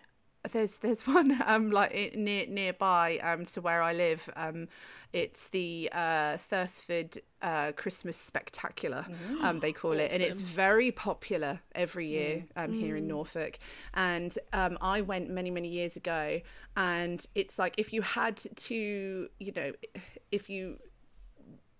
there's 0.52 0.78
there's 0.78 1.06
one 1.06 1.40
um 1.46 1.70
like 1.70 2.16
near 2.16 2.46
nearby 2.46 3.18
um 3.22 3.44
to 3.46 3.60
where 3.60 3.82
I 3.82 3.92
live 3.92 4.28
um 4.36 4.68
it's 5.12 5.48
the 5.50 5.88
uh 5.92 6.36
Thursford 6.36 7.18
uh 7.42 7.72
Christmas 7.72 8.16
Spectacular 8.16 9.04
um 9.42 9.60
they 9.60 9.72
call 9.72 9.92
it. 9.92 10.12
And 10.12 10.22
it's 10.22 10.40
very 10.40 10.90
popular 10.92 11.60
every 11.74 12.06
year 12.06 12.44
um 12.56 12.72
here 12.72 12.96
in 12.96 13.06
Norfolk. 13.06 13.58
And 13.94 14.36
um 14.52 14.78
I 14.80 15.00
went 15.00 15.30
many 15.30 15.50
many 15.50 15.68
years 15.68 15.96
ago. 15.96 16.40
And 16.76 17.26
it's 17.34 17.58
like 17.58 17.74
if 17.78 17.92
you 17.92 18.02
had 18.02 18.36
to 18.36 19.28
you 19.38 19.52
know 19.54 19.72
if 20.30 20.48
you 20.48 20.78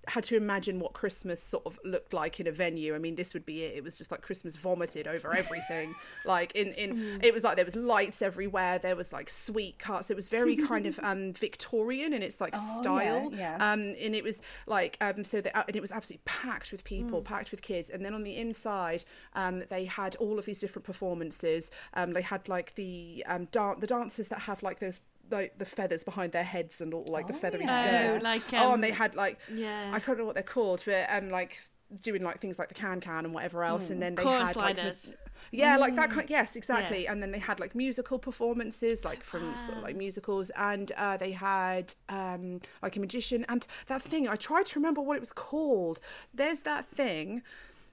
had 0.08 0.24
to 0.24 0.36
imagine 0.36 0.80
what 0.80 0.92
Christmas 0.94 1.42
sort 1.42 1.64
of 1.66 1.78
looked 1.84 2.12
like 2.12 2.40
in 2.40 2.46
a 2.46 2.52
venue. 2.52 2.94
I 2.94 2.98
mean, 2.98 3.14
this 3.16 3.34
would 3.34 3.44
be 3.44 3.62
it. 3.64 3.76
It 3.76 3.84
was 3.84 3.98
just 3.98 4.10
like 4.10 4.22
Christmas 4.22 4.56
vomited 4.56 5.06
over 5.06 5.34
everything. 5.42 5.94
like 6.24 6.52
in 6.56 6.72
in 6.72 7.20
it 7.22 7.34
was 7.34 7.44
like 7.44 7.56
there 7.56 7.64
was 7.64 7.76
lights 7.76 8.22
everywhere. 8.22 8.78
There 8.78 8.96
was 8.96 9.12
like 9.12 9.28
sweet 9.28 9.78
carts. 9.78 10.10
It 10.10 10.16
was 10.16 10.28
very 10.28 10.56
kind 10.56 10.86
of 10.86 10.98
um 11.02 11.32
Victorian 11.34 12.12
in 12.12 12.22
its 12.22 12.40
like 12.40 12.54
Oh, 12.56 12.78
style. 12.78 13.30
yeah. 13.32 13.56
Um, 13.56 13.94
and 14.02 14.14
it 14.14 14.24
was 14.24 14.40
like 14.66 14.96
um 15.00 15.22
so 15.24 15.40
that 15.40 15.66
and 15.66 15.76
it 15.76 15.80
was 15.80 15.92
absolutely 15.92 16.22
packed 16.24 16.72
with 16.72 16.82
people, 16.84 17.20
packed 17.22 17.50
with 17.50 17.62
kids. 17.62 17.90
And 17.90 18.04
then 18.04 18.14
on 18.14 18.22
the 18.22 18.36
inside, 18.36 19.04
um, 19.34 19.62
they 19.68 19.84
had 19.84 20.16
all 20.16 20.38
of 20.38 20.44
these 20.46 20.60
different 20.60 20.86
performances. 20.86 21.70
Um, 21.94 22.12
they 22.12 22.22
had 22.22 22.48
like 22.48 22.74
the 22.74 23.22
um 23.28 23.46
dan- 23.52 23.78
the 23.80 23.86
dancers 23.86 24.28
that 24.28 24.40
have 24.40 24.62
like 24.62 24.78
those 24.80 25.00
like 25.30 25.58
the 25.58 25.64
feathers 25.64 26.04
behind 26.04 26.32
their 26.32 26.44
heads 26.44 26.80
and 26.80 26.92
all 26.94 27.04
like 27.08 27.26
the 27.26 27.32
Oh, 27.34 27.36
feathery 27.36 27.64
yeah. 27.64 28.08
skirts. 28.08 28.20
Oh, 28.20 28.24
like, 28.24 28.42
oh, 28.54 28.72
and 28.74 28.82
they 28.84 28.90
um, 28.90 28.96
had 28.96 29.14
like 29.14 29.38
yeah. 29.52 29.90
I 29.92 30.00
can't 30.00 30.18
know 30.18 30.24
what 30.24 30.34
they're 30.34 30.42
called, 30.42 30.82
but 30.86 31.06
um, 31.10 31.30
like 31.30 31.60
doing 32.02 32.22
like 32.22 32.40
things 32.40 32.58
like 32.58 32.68
the 32.68 32.74
can 32.74 33.00
can 33.00 33.24
and 33.24 33.34
whatever 33.34 33.64
else, 33.64 33.90
and 33.90 34.00
then 34.00 34.14
they 34.14 34.22
chorus 34.22 34.48
had 34.50 34.56
like 34.56 34.76
ma- 34.76 34.82
liners. 34.82 35.10
yeah, 35.50 35.76
like 35.76 35.96
that 35.96 36.10
kind. 36.10 36.30
Yes, 36.30 36.54
exactly. 36.54 37.08
And 37.08 37.20
then 37.20 37.32
they 37.32 37.38
had 37.40 37.58
like 37.58 37.74
musical 37.74 38.18
performances, 38.18 39.04
like 39.04 39.24
from 39.24 39.56
sort 39.58 39.76
Ah. 39.76 39.78
of 39.78 39.84
like 39.84 39.96
musicals, 39.96 40.50
and 40.56 40.92
uh, 40.96 41.16
they 41.16 41.32
had 41.32 41.92
um 42.08 42.60
like 42.82 42.96
a 42.96 43.00
magician 43.00 43.44
and 43.48 43.66
that 43.88 44.02
thing. 44.02 44.28
I 44.28 44.36
tried 44.36 44.66
to 44.66 44.78
remember 44.78 45.00
what 45.00 45.16
it 45.16 45.20
was 45.20 45.32
called. 45.32 46.00
There's 46.34 46.62
that 46.62 46.86
thing. 46.86 47.42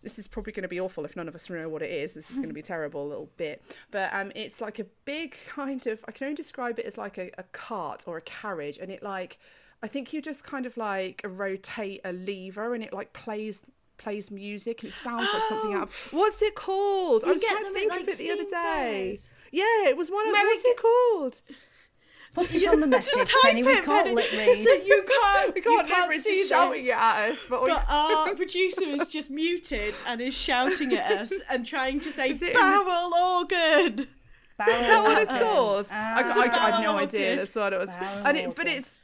This 0.04 0.20
is 0.20 0.28
probably 0.28 0.54
going 0.54 0.64
to 0.64 0.70
be 0.70 0.80
awful 0.80 1.06
if 1.06 1.16
none 1.16 1.28
of 1.28 1.36
us 1.36 1.50
know 1.50 1.70
what 1.70 1.82
it 1.82 1.92
is. 1.92 2.14
This 2.14 2.30
is 2.30 2.38
going 2.38 2.50
to 2.50 2.54
be 2.54 2.62
terrible 2.62 3.06
a 3.06 3.10
little 3.10 3.30
bit. 3.38 3.62
But 3.92 4.14
um, 4.14 4.32
it's 4.36 4.62
like 4.62 4.80
a 4.80 4.86
big 5.06 5.38
kind 5.48 5.86
of. 5.88 6.04
I 6.08 6.12
can 6.12 6.26
only 6.26 6.36
describe 6.36 6.80
it 6.80 6.86
as 6.86 6.98
like 6.98 7.18
a, 7.18 7.32
a 7.38 7.44
cart 7.52 8.06
or 8.08 8.18
a 8.18 8.22
carriage, 8.22 8.78
and 8.78 8.92
it 8.92 9.04
like. 9.04 9.40
I 9.84 9.88
think 9.88 10.12
you 10.12 10.24
just 10.24 10.44
kind 10.44 10.66
of 10.66 10.76
like 10.76 11.22
rotate 11.24 12.02
a 12.04 12.12
lever 12.12 12.74
and 12.74 12.84
it 12.84 12.94
like 12.94 13.14
plays 13.14 13.62
plays 13.98 14.32
music 14.32 14.82
and 14.82 14.90
it 14.90 14.94
sounds 14.94 15.28
like 15.32 15.44
something 15.44 15.76
out 15.76 15.84
of 15.84 15.94
what's 16.12 16.42
it 16.42 16.56
called? 16.56 17.24
I 17.24 17.32
was 17.32 17.44
trying 17.44 17.64
to 17.64 17.70
think 17.72 17.92
like, 17.92 18.02
of 18.02 18.08
it 18.08 18.18
the 18.18 18.32
other 18.32 18.44
day. 18.44 18.50
fairs. 19.14 19.30
Yeah, 19.52 19.90
it 19.90 19.96
was 19.96 20.10
one 20.10 20.28
of 20.28 20.34
Merry 20.34 20.46
what's 20.46 20.66
it 20.66 20.78
called? 20.78 21.42
Put 22.34 22.54
it 22.54 22.68
on 22.68 22.80
the 22.80 22.88
message, 22.96 23.14
Just 23.14 23.32
type 23.32 23.42
Penny. 23.44 23.64
We 23.64 23.74
it, 23.74 23.84
can't 23.84 24.14
lip 24.14 24.32
read. 24.32 24.58
So 24.58 24.74
you 24.74 25.04
can't, 25.22 25.56
We 25.56 25.62
can't, 25.62 25.88
you 25.88 25.94
can't 25.94 26.10
remember 26.10 26.22
see 26.22 26.46
shouting 26.48 26.90
at 26.90 27.30
us, 27.32 27.46
but, 27.50 27.62
But 27.66 27.86
our 27.90 28.36
producer 28.36 28.84
is 28.84 29.08
just 29.08 29.30
muted 29.32 29.96
and 30.06 30.22
is 30.22 30.34
shouting 30.36 30.94
at 30.94 31.12
us 31.12 31.34
and 31.50 31.66
trying 31.66 32.00
to 32.02 32.12
say 32.12 32.32
Is 32.32 32.42
it 32.42 32.48
in 32.50 32.54
the- 32.54 32.60
barrel 32.60 33.14
organ. 33.14 34.08
Barrel 34.58 34.74
is 34.82 34.88
that 34.88 35.04
what 35.04 35.22
it's 35.22 35.32
called? 35.32 35.88
I. 35.92 36.22
I, 36.22 36.66
I 36.68 36.72
have 36.72 36.82
no 36.84 36.98
idea. 36.98 37.36
That's 37.36 37.56
what 37.56 37.74
it 37.74 37.80
was. 37.80 37.96
Barrel 37.96 38.28
And 38.28 38.38
it, 38.38 38.56
but 38.56 38.68
it's 38.68 39.00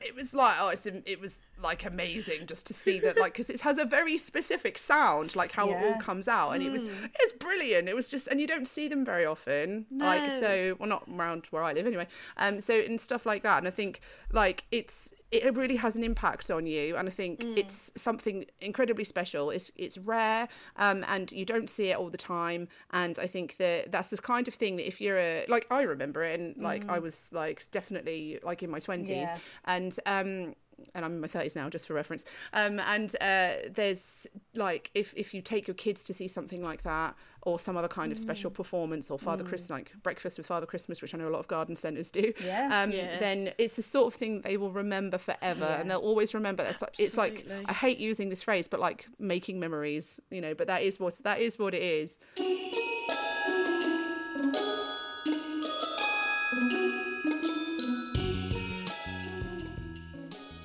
it 0.00 0.14
was 0.14 0.34
like 0.34 0.56
oh, 0.60 0.68
it's 0.68 0.86
it 0.86 1.20
was 1.20 1.44
like 1.58 1.84
amazing 1.84 2.46
just 2.46 2.66
to 2.66 2.74
see 2.74 3.00
that 3.00 3.18
like 3.18 3.32
because 3.32 3.50
it 3.50 3.60
has 3.60 3.78
a 3.78 3.84
very 3.84 4.18
specific 4.18 4.78
sound, 4.78 5.34
like 5.36 5.52
how 5.52 5.68
it 5.68 5.76
all 5.76 5.98
comes 6.00 6.28
out, 6.28 6.50
and 6.50 6.62
it 6.62 6.70
was 6.70 6.84
it's 6.84 7.32
brilliant. 7.32 7.88
It 7.88 7.96
was 7.96 8.08
just 8.08 8.28
and 8.28 8.40
you 8.40 8.46
don't 8.46 8.66
see 8.66 8.88
them 8.88 9.04
very 9.04 9.24
often, 9.24 9.86
like 9.90 10.30
so 10.30 10.76
well 10.78 10.88
not 10.88 11.04
around 11.12 11.46
where 11.50 11.62
I 11.62 11.72
live 11.72 11.86
anyway. 11.86 12.06
Um, 12.36 12.60
so 12.60 12.74
and 12.74 13.00
stuff 13.00 13.26
like 13.26 13.42
that, 13.42 13.58
and 13.58 13.66
I 13.66 13.70
think 13.70 14.00
like 14.32 14.64
it's 14.70 15.12
it 15.42 15.54
really 15.56 15.76
has 15.76 15.96
an 15.96 16.04
impact 16.04 16.50
on 16.50 16.66
you, 16.66 16.96
and 16.96 17.08
I 17.08 17.10
think 17.10 17.44
it's 17.56 17.90
something 17.96 18.44
incredibly 18.60 19.04
special. 19.04 19.50
It's 19.50 19.70
it's 19.76 19.98
rare, 19.98 20.48
um, 20.76 21.04
and 21.08 21.30
you 21.32 21.44
don't 21.44 21.68
see 21.70 21.88
it 21.90 21.96
all 21.96 22.10
the 22.10 22.18
time. 22.18 22.68
And 22.92 23.18
I 23.18 23.26
think 23.26 23.56
that 23.58 23.92
that's 23.92 24.10
the 24.10 24.18
kind 24.18 24.48
of 24.48 24.54
thing 24.54 24.76
that 24.76 24.86
if 24.86 25.00
you're 25.00 25.18
a 25.18 25.44
like 25.48 25.66
I 25.70 25.82
remember 25.82 26.22
it, 26.22 26.40
and 26.40 26.56
like 26.56 26.88
I 26.88 26.98
was 26.98 27.30
like 27.32 27.62
definitely 27.70 28.38
like 28.42 28.62
in 28.62 28.70
my 28.70 28.78
twenties, 28.78 29.08
Yeah. 29.30 29.38
and 29.64 29.98
um 30.06 30.54
and 30.94 31.06
I'm 31.06 31.12
in 31.12 31.20
my 31.22 31.26
30s 31.26 31.56
now, 31.56 31.70
just 31.70 31.86
for 31.86 31.94
reference. 31.94 32.26
Um, 32.52 32.78
and 32.80 33.16
uh, 33.22 33.54
there's 33.72 34.26
like, 34.56 34.90
if, 34.94 35.12
if 35.16 35.32
you 35.34 35.42
take 35.42 35.66
your 35.66 35.74
kids 35.74 36.04
to 36.04 36.14
see 36.14 36.28
something 36.28 36.62
like 36.62 36.82
that, 36.82 37.14
or 37.42 37.58
some 37.58 37.76
other 37.76 37.88
kind 37.88 38.10
of 38.10 38.18
special 38.18 38.50
performance, 38.50 39.10
or 39.10 39.18
Father 39.18 39.44
Christmas, 39.44 39.70
like 39.70 39.92
breakfast 40.02 40.38
with 40.38 40.46
Father 40.46 40.66
Christmas, 40.66 41.00
which 41.00 41.14
I 41.14 41.18
know 41.18 41.28
a 41.28 41.30
lot 41.30 41.38
of 41.38 41.48
garden 41.48 41.76
centres 41.76 42.10
do, 42.10 42.32
Yeah. 42.44 42.68
um, 42.82 42.90
Yeah. 42.90 43.18
then 43.18 43.52
it's 43.58 43.76
the 43.76 43.82
sort 43.82 44.12
of 44.12 44.18
thing 44.18 44.40
they 44.42 44.56
will 44.56 44.72
remember 44.72 45.18
forever, 45.18 45.64
and 45.64 45.90
they'll 45.90 45.98
always 45.98 46.34
remember. 46.34 46.62
That's 46.64 46.82
like, 46.82 46.94
it's 46.98 47.16
like 47.16 47.46
I 47.66 47.72
hate 47.72 47.98
using 47.98 48.28
this 48.28 48.42
phrase, 48.42 48.66
but 48.68 48.80
like 48.80 49.06
making 49.18 49.60
memories, 49.60 50.20
you 50.30 50.40
know. 50.40 50.54
But 50.54 50.66
that 50.66 50.82
is 50.82 50.98
what 50.98 51.14
that 51.24 51.40
is 51.40 51.58
what 51.58 51.74
it 51.74 51.82
is. 51.82 52.18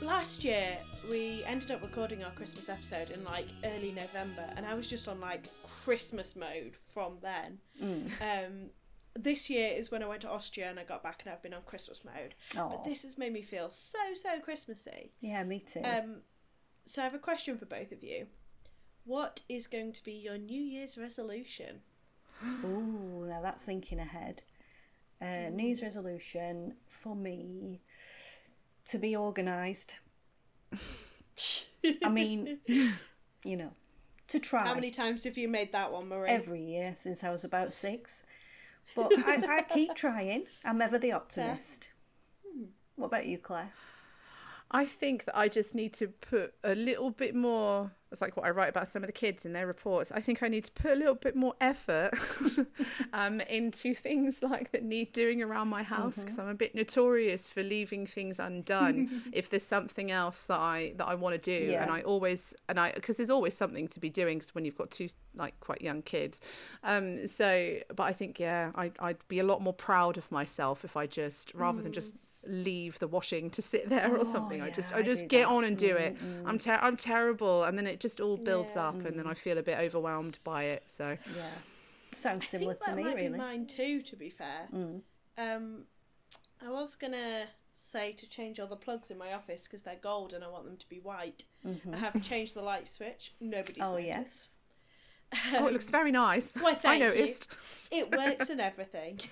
Last 0.01 0.43
year, 0.43 0.75
we 1.11 1.43
ended 1.45 1.71
up 1.71 1.81
recording 1.81 2.23
our 2.23 2.31
Christmas 2.31 2.69
episode 2.69 3.11
in 3.11 3.21
like 3.25 3.45
early 3.65 3.91
November, 3.91 4.45
and 4.55 4.65
I 4.65 4.73
was 4.75 4.89
just 4.89 5.09
on 5.09 5.19
like 5.19 5.45
Christmas 5.83 6.37
mode 6.37 6.73
from 6.73 7.17
then. 7.21 7.59
Um, 8.21 8.69
this 9.13 9.49
year 9.49 9.73
is 9.75 9.91
when 9.91 10.01
I 10.01 10.07
went 10.07 10.21
to 10.21 10.29
Austria 10.29 10.69
and 10.69 10.79
I 10.79 10.85
got 10.85 11.03
back 11.03 11.21
and 11.25 11.33
I've 11.33 11.43
been 11.43 11.53
on 11.53 11.63
Christmas 11.65 12.05
mode. 12.05 12.33
Aw. 12.57 12.69
But 12.69 12.85
this 12.85 13.03
has 13.03 13.17
made 13.17 13.33
me 13.33 13.41
feel 13.41 13.69
so, 13.69 13.97
so 14.15 14.39
Christmassy. 14.39 15.11
Yeah, 15.19 15.43
me 15.43 15.59
too. 15.59 15.81
Um, 15.83 16.21
so 16.85 17.01
I 17.01 17.03
have 17.03 17.13
a 17.13 17.19
question 17.19 17.57
for 17.57 17.65
both 17.65 17.91
of 17.91 18.01
you. 18.01 18.27
What 19.03 19.41
is 19.49 19.67
going 19.67 19.91
to 19.91 20.03
be 20.05 20.13
your 20.13 20.37
New 20.37 20.61
Year's 20.61 20.97
resolution? 20.97 21.81
Ooh, 22.63 23.25
now 23.27 23.41
that's 23.41 23.65
thinking 23.65 23.99
ahead. 23.99 24.43
Uh, 25.21 25.49
New 25.51 25.65
Year's 25.65 25.81
resolution 25.81 26.75
for 26.87 27.17
me 27.17 27.81
to 28.85 28.97
be 28.97 29.17
organised. 29.17 29.97
I 32.03 32.09
mean, 32.09 32.59
you 33.43 33.57
know, 33.57 33.71
to 34.27 34.39
try 34.39 34.65
How 34.65 34.73
many 34.73 34.91
times 34.91 35.23
have 35.23 35.37
you 35.37 35.47
made 35.47 35.71
that 35.73 35.91
one, 35.91 36.07
Marie? 36.07 36.29
every 36.29 36.61
year 36.61 36.93
since 36.97 37.23
I 37.23 37.31
was 37.31 37.43
about 37.43 37.73
six. 37.73 38.23
But 38.95 39.11
I, 39.25 39.57
I 39.57 39.61
keep 39.63 39.95
trying. 39.95 40.45
I'm 40.65 40.81
ever 40.81 40.97
the 40.99 41.11
optimist. 41.13 41.89
What 42.95 43.07
about 43.07 43.25
you, 43.25 43.37
Claire? 43.37 43.71
I 44.69 44.85
think 44.85 45.25
that 45.25 45.37
I 45.37 45.49
just 45.49 45.75
need 45.75 45.93
to 45.93 46.07
put 46.07 46.53
a 46.63 46.75
little 46.75 47.11
bit 47.11 47.35
more. 47.35 47.91
It's 48.11 48.21
like 48.21 48.35
what 48.35 48.45
I 48.45 48.49
write 48.49 48.69
about 48.69 48.87
some 48.87 49.03
of 49.03 49.07
the 49.07 49.13
kids 49.13 49.45
in 49.45 49.53
their 49.53 49.67
reports. 49.67 50.11
I 50.11 50.19
think 50.19 50.43
I 50.43 50.49
need 50.49 50.65
to 50.65 50.71
put 50.73 50.91
a 50.91 50.95
little 50.95 51.15
bit 51.15 51.35
more 51.35 51.53
effort 51.61 52.11
um, 53.13 53.39
into 53.41 53.93
things 53.93 54.43
like 54.43 54.71
that 54.71 54.83
need 54.83 55.13
doing 55.13 55.41
around 55.41 55.69
my 55.69 55.81
house 55.83 56.19
because 56.19 56.37
I'm 56.37 56.49
a 56.49 56.53
bit 56.53 56.75
notorious 56.75 57.49
for 57.49 57.63
leaving 57.63 58.05
things 58.05 58.39
undone 58.39 59.23
if 59.31 59.49
there's 59.49 59.63
something 59.63 60.11
else 60.11 60.47
that 60.47 60.59
I 60.59 60.93
that 60.97 61.05
I 61.05 61.15
want 61.15 61.41
to 61.41 61.59
do. 61.59 61.71
Yeah. 61.71 61.83
And 61.83 61.91
I 61.91 62.01
always 62.01 62.53
and 62.67 62.79
I 62.79 62.91
because 62.91 63.17
there's 63.17 63.29
always 63.29 63.55
something 63.55 63.87
to 63.89 63.99
be 63.99 64.09
doing 64.09 64.39
'cause 64.39 64.53
when 64.53 64.65
you've 64.65 64.77
got 64.77 64.91
two 64.91 65.07
like 65.35 65.57
quite 65.61 65.81
young 65.81 66.01
kids. 66.01 66.41
Um, 66.83 67.25
so, 67.27 67.77
but 67.95 68.03
I 68.03 68.13
think 68.13 68.39
yeah, 68.39 68.71
I, 68.75 68.91
I'd 68.99 69.25
be 69.29 69.39
a 69.39 69.43
lot 69.43 69.61
more 69.61 69.73
proud 69.73 70.17
of 70.17 70.29
myself 70.31 70.83
if 70.83 70.97
I 70.97 71.07
just 71.07 71.53
rather 71.55 71.81
than 71.81 71.93
just 71.93 72.15
leave 72.45 72.97
the 72.99 73.07
washing 73.07 73.49
to 73.51 73.61
sit 73.61 73.89
there 73.89 74.15
or 74.17 74.25
something. 74.25 74.61
I 74.61 74.67
yeah, 74.67 74.71
just 74.73 74.93
I 74.93 74.97
I 74.99 75.01
just 75.03 75.21
do 75.21 75.27
get 75.27 75.47
that. 75.47 75.53
on 75.53 75.63
and 75.63 75.77
do 75.77 75.95
it. 75.95 76.17
I'm 76.45 76.57
ter- 76.57 76.79
I'm 76.81 76.97
terrible, 76.97 77.63
and 77.65 77.77
then 77.77 77.85
it 77.87 77.99
just 77.99 78.19
all 78.19 78.37
builds 78.37 78.75
Yeah. 78.75 78.87
up, 78.89 79.05
and 79.05 79.17
then 79.17 79.27
I 79.27 79.33
feel 79.33 79.57
a 79.57 79.63
bit 79.63 79.77
overwhelmed 79.79 80.39
by 80.43 80.63
it. 80.63 80.83
So 80.87 81.17
Yeah. 81.35 81.49
Sounds 82.13 82.43
I 82.43 82.47
similar 82.47 82.73
think 82.73 82.83
to 82.85 82.89
that 82.91 82.97
me, 82.97 83.03
might 83.03 83.15
really. 83.15 83.29
be 83.29 83.37
mine 83.37 83.65
too. 83.67 84.01
To 84.01 84.15
be 84.15 84.29
fair, 84.29 84.67
um, 85.37 85.85
I 86.61 86.69
was 86.69 86.95
gonna 86.95 87.45
say 87.73 88.11
to 88.13 88.27
change 88.29 88.59
all 88.59 88.67
the 88.67 88.75
plugs 88.75 89.11
in 89.11 89.17
my 89.17 89.33
office 89.33 89.63
because 89.63 89.81
they're 89.81 89.95
gold 90.01 90.33
and 90.33 90.43
I 90.43 90.47
want 90.47 90.65
them 90.65 90.77
to 90.77 90.89
be 90.89 90.99
white. 90.99 91.45
I 91.91 91.97
have 91.97 92.23
changed 92.23 92.53
the 92.55 92.61
light 92.61 92.87
switch. 92.87 93.33
Nobody's 93.39 93.81
Oh, 93.83 93.97
noticed. 93.97 94.07
yes. 94.07 94.57
oh, 95.55 95.67
it 95.67 95.73
looks 95.73 95.89
very 95.89 96.11
nice. 96.11 96.55
Why, 96.55 96.71
I 96.71 96.75
thank 96.75 97.01
you. 97.17 97.27
It 97.91 98.11
works 98.15 98.49
and 98.49 98.59
everything. 98.61 99.19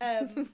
Um, 0.00 0.50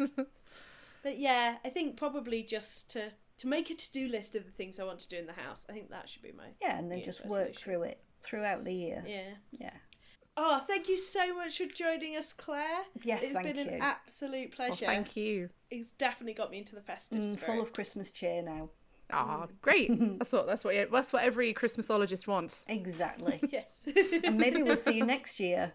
but 1.05 1.19
yeah, 1.19 1.59
I 1.65 1.69
think 1.69 1.97
probably 1.97 2.43
just 2.43 2.91
to 2.93 3.11
to 3.39 3.47
make 3.47 3.71
a 3.71 3.75
to 3.75 3.93
do 3.93 4.09
list 4.09 4.35
of 4.35 4.45
the 4.45 4.51
things 4.53 4.81
I 4.81 4.85
want 4.85 4.99
to 5.01 5.09
do 5.09 5.17
in 5.19 5.27
the 5.27 5.33
house. 5.33 5.67
I 5.69 5.73
think 5.73 5.91
that 5.91 6.09
should 6.09 6.23
be 6.23 6.33
my 6.33 6.47
Yeah, 6.61 6.79
and 6.79 6.91
then 6.91 6.99
New 6.99 7.05
Year's 7.05 7.17
just 7.19 7.27
work 7.27 7.41
resolution. 7.49 7.63
through 7.63 7.83
it 7.83 7.99
throughout 8.23 8.65
the 8.65 8.75
year. 8.75 9.05
Yeah. 9.07 9.31
Yeah. 9.53 9.71
Oh, 10.37 10.61
thank 10.67 10.89
you 10.89 10.97
so 10.99 11.35
much 11.37 11.59
for 11.59 11.67
joining 11.67 12.17
us, 12.17 12.33
Claire. 12.33 12.83
Yes, 13.05 13.23
it's 13.23 13.33
thank 13.35 13.47
been 13.55 13.69
an 13.69 13.75
you. 13.75 13.79
absolute 13.81 14.53
Well, 14.59 14.69
pleasure. 14.69 14.87
thank 14.87 15.17
you. 15.17 15.49
It's 15.71 15.93
definitely 15.93 16.35
got 16.35 16.51
me 16.51 16.59
into 16.59 16.75
the 16.75 16.81
festive 16.81 17.21
Mm, 17.21 17.33
spirit. 17.37 17.47
full 17.53 17.61
of 17.63 17.73
Christmas 17.73 18.11
cheer 18.11 18.43
now. 18.43 18.71
Ah, 19.13 19.47
great. 19.63 19.91
That's 20.19 20.33
what 20.33 20.47
that's 20.47 20.65
what 20.65 20.75
that's 20.91 21.13
what 21.13 21.23
every 21.23 21.53
Christmasologist 21.55 22.27
wants. 22.27 22.65
Exactly. 22.69 23.39
Yes. 23.53 23.87
and 24.25 24.39
maybe 24.39 24.63
we'll 24.63 24.77
see 24.77 24.97
you 24.97 25.05
next 25.07 25.39
year 25.39 25.73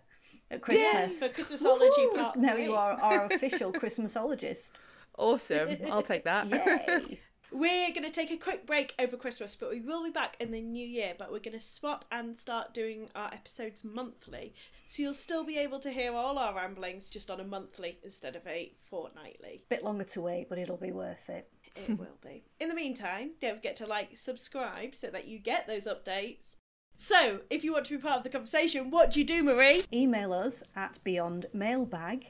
at 0.52 0.60
Yeah, 0.68 1.08
Christmas. 1.08 1.20
for 1.20 1.28
Christmasology 1.42 2.16
part 2.16 2.36
now 2.38 2.54
three. 2.56 2.64
you 2.66 2.74
are 2.74 2.94
our 3.00 3.26
official 3.32 3.72
Christmasologist. 3.72 4.80
Awesome. 5.20 5.76
I'll 5.92 6.02
take 6.02 6.24
that. 6.24 6.50
Yay! 7.10 7.20
We're 7.52 7.92
going 7.92 8.04
to 8.04 8.12
take 8.12 8.30
a 8.30 8.38
quick 8.38 8.68
break 8.68 8.94
over 9.00 9.18
Christmas, 9.18 9.56
but 9.60 9.72
we 9.72 9.82
will 9.82 10.04
be 10.04 10.12
back 10.12 10.38
in 10.40 10.52
the 10.52 10.62
new 10.62 10.86
year. 10.86 11.16
But 11.18 11.32
we're 11.32 11.40
going 11.40 11.58
to 11.58 11.66
swap 11.66 12.06
and 12.12 12.38
start 12.38 12.76
doing 12.76 13.10
our 13.16 13.34
episodes 13.34 13.84
monthly. 13.84 14.54
So 14.86 15.02
you'll 15.02 15.16
still 15.16 15.44
be 15.44 15.58
able 15.58 15.80
to 15.80 15.90
hear 15.90 16.14
all 16.14 16.38
our 16.38 16.54
ramblings 16.54 17.10
just 17.10 17.32
on 17.32 17.40
a 17.40 17.44
monthly 17.44 17.98
instead 18.04 18.36
of 18.36 18.46
a 18.46 18.72
fortnightly. 18.88 19.64
Bit 19.68 19.84
longer 19.84 20.04
to 20.04 20.22
wait, 20.22 20.48
but 20.48 20.60
it'll 20.60 20.78
be 20.78 20.92
worth 20.92 21.28
it. 21.30 21.50
It 21.76 21.90
will 22.00 22.20
be. 22.24 22.44
In 22.60 22.70
the 22.70 22.76
meantime, 22.76 23.32
don't 23.42 23.56
forget 23.56 23.76
to 23.78 23.88
like, 23.88 24.16
subscribe 24.16 24.94
so 24.94 25.08
that 25.08 25.28
you 25.28 25.40
get 25.40 25.66
those 25.66 25.88
updates. 25.88 26.56
So, 26.98 27.40
if 27.50 27.64
you 27.64 27.74
want 27.74 27.86
to 27.86 27.98
be 27.98 28.02
part 28.02 28.18
of 28.18 28.24
the 28.24 28.30
conversation, 28.30 28.92
what 28.92 29.10
do 29.10 29.22
you 29.22 29.26
do, 29.26 29.42
Marie? 29.42 29.86
Email 29.92 30.34
us 30.34 30.62
at 30.76 31.00
beyondmailbag 31.04 32.26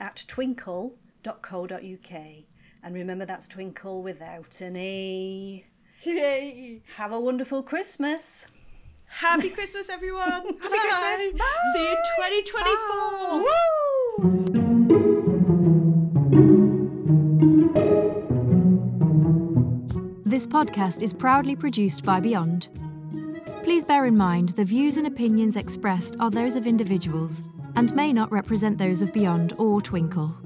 at 0.00 0.24
twinkl.co.uk. 1.26 2.22
And 2.82 2.94
remember, 2.94 3.24
that's 3.26 3.48
twinkl 3.48 4.02
without 4.02 4.60
an 4.60 4.76
E. 4.76 5.64
Yay! 6.02 6.82
Have 6.94 7.12
a 7.12 7.20
wonderful 7.20 7.62
Christmas. 7.62 8.46
Happy 9.06 9.48
Christmas, 9.50 9.88
everyone! 9.88 10.30
Happy 10.60 10.78
Christmas. 10.78 11.32
Bye. 11.34 11.44
See 11.72 11.82
you 11.82 11.90
in 11.90 11.96
2024! 12.44 13.38
Woo! 13.38 13.52
This 20.24 20.46
podcast 20.46 21.02
is 21.02 21.14
proudly 21.14 21.56
produced 21.56 22.04
by 22.04 22.20
Beyond. 22.20 22.68
Please 23.62 23.84
bear 23.84 24.04
in 24.06 24.16
mind 24.16 24.50
the 24.50 24.64
views 24.64 24.96
and 24.96 25.06
opinions 25.06 25.56
expressed 25.56 26.16
are 26.20 26.30
those 26.30 26.56
of 26.56 26.66
individuals 26.66 27.42
and 27.74 27.94
may 27.94 28.12
not 28.12 28.30
represent 28.30 28.76
those 28.76 29.02
of 29.02 29.12
Beyond 29.12 29.54
or 29.58 29.80
Twinkl. 29.80 30.45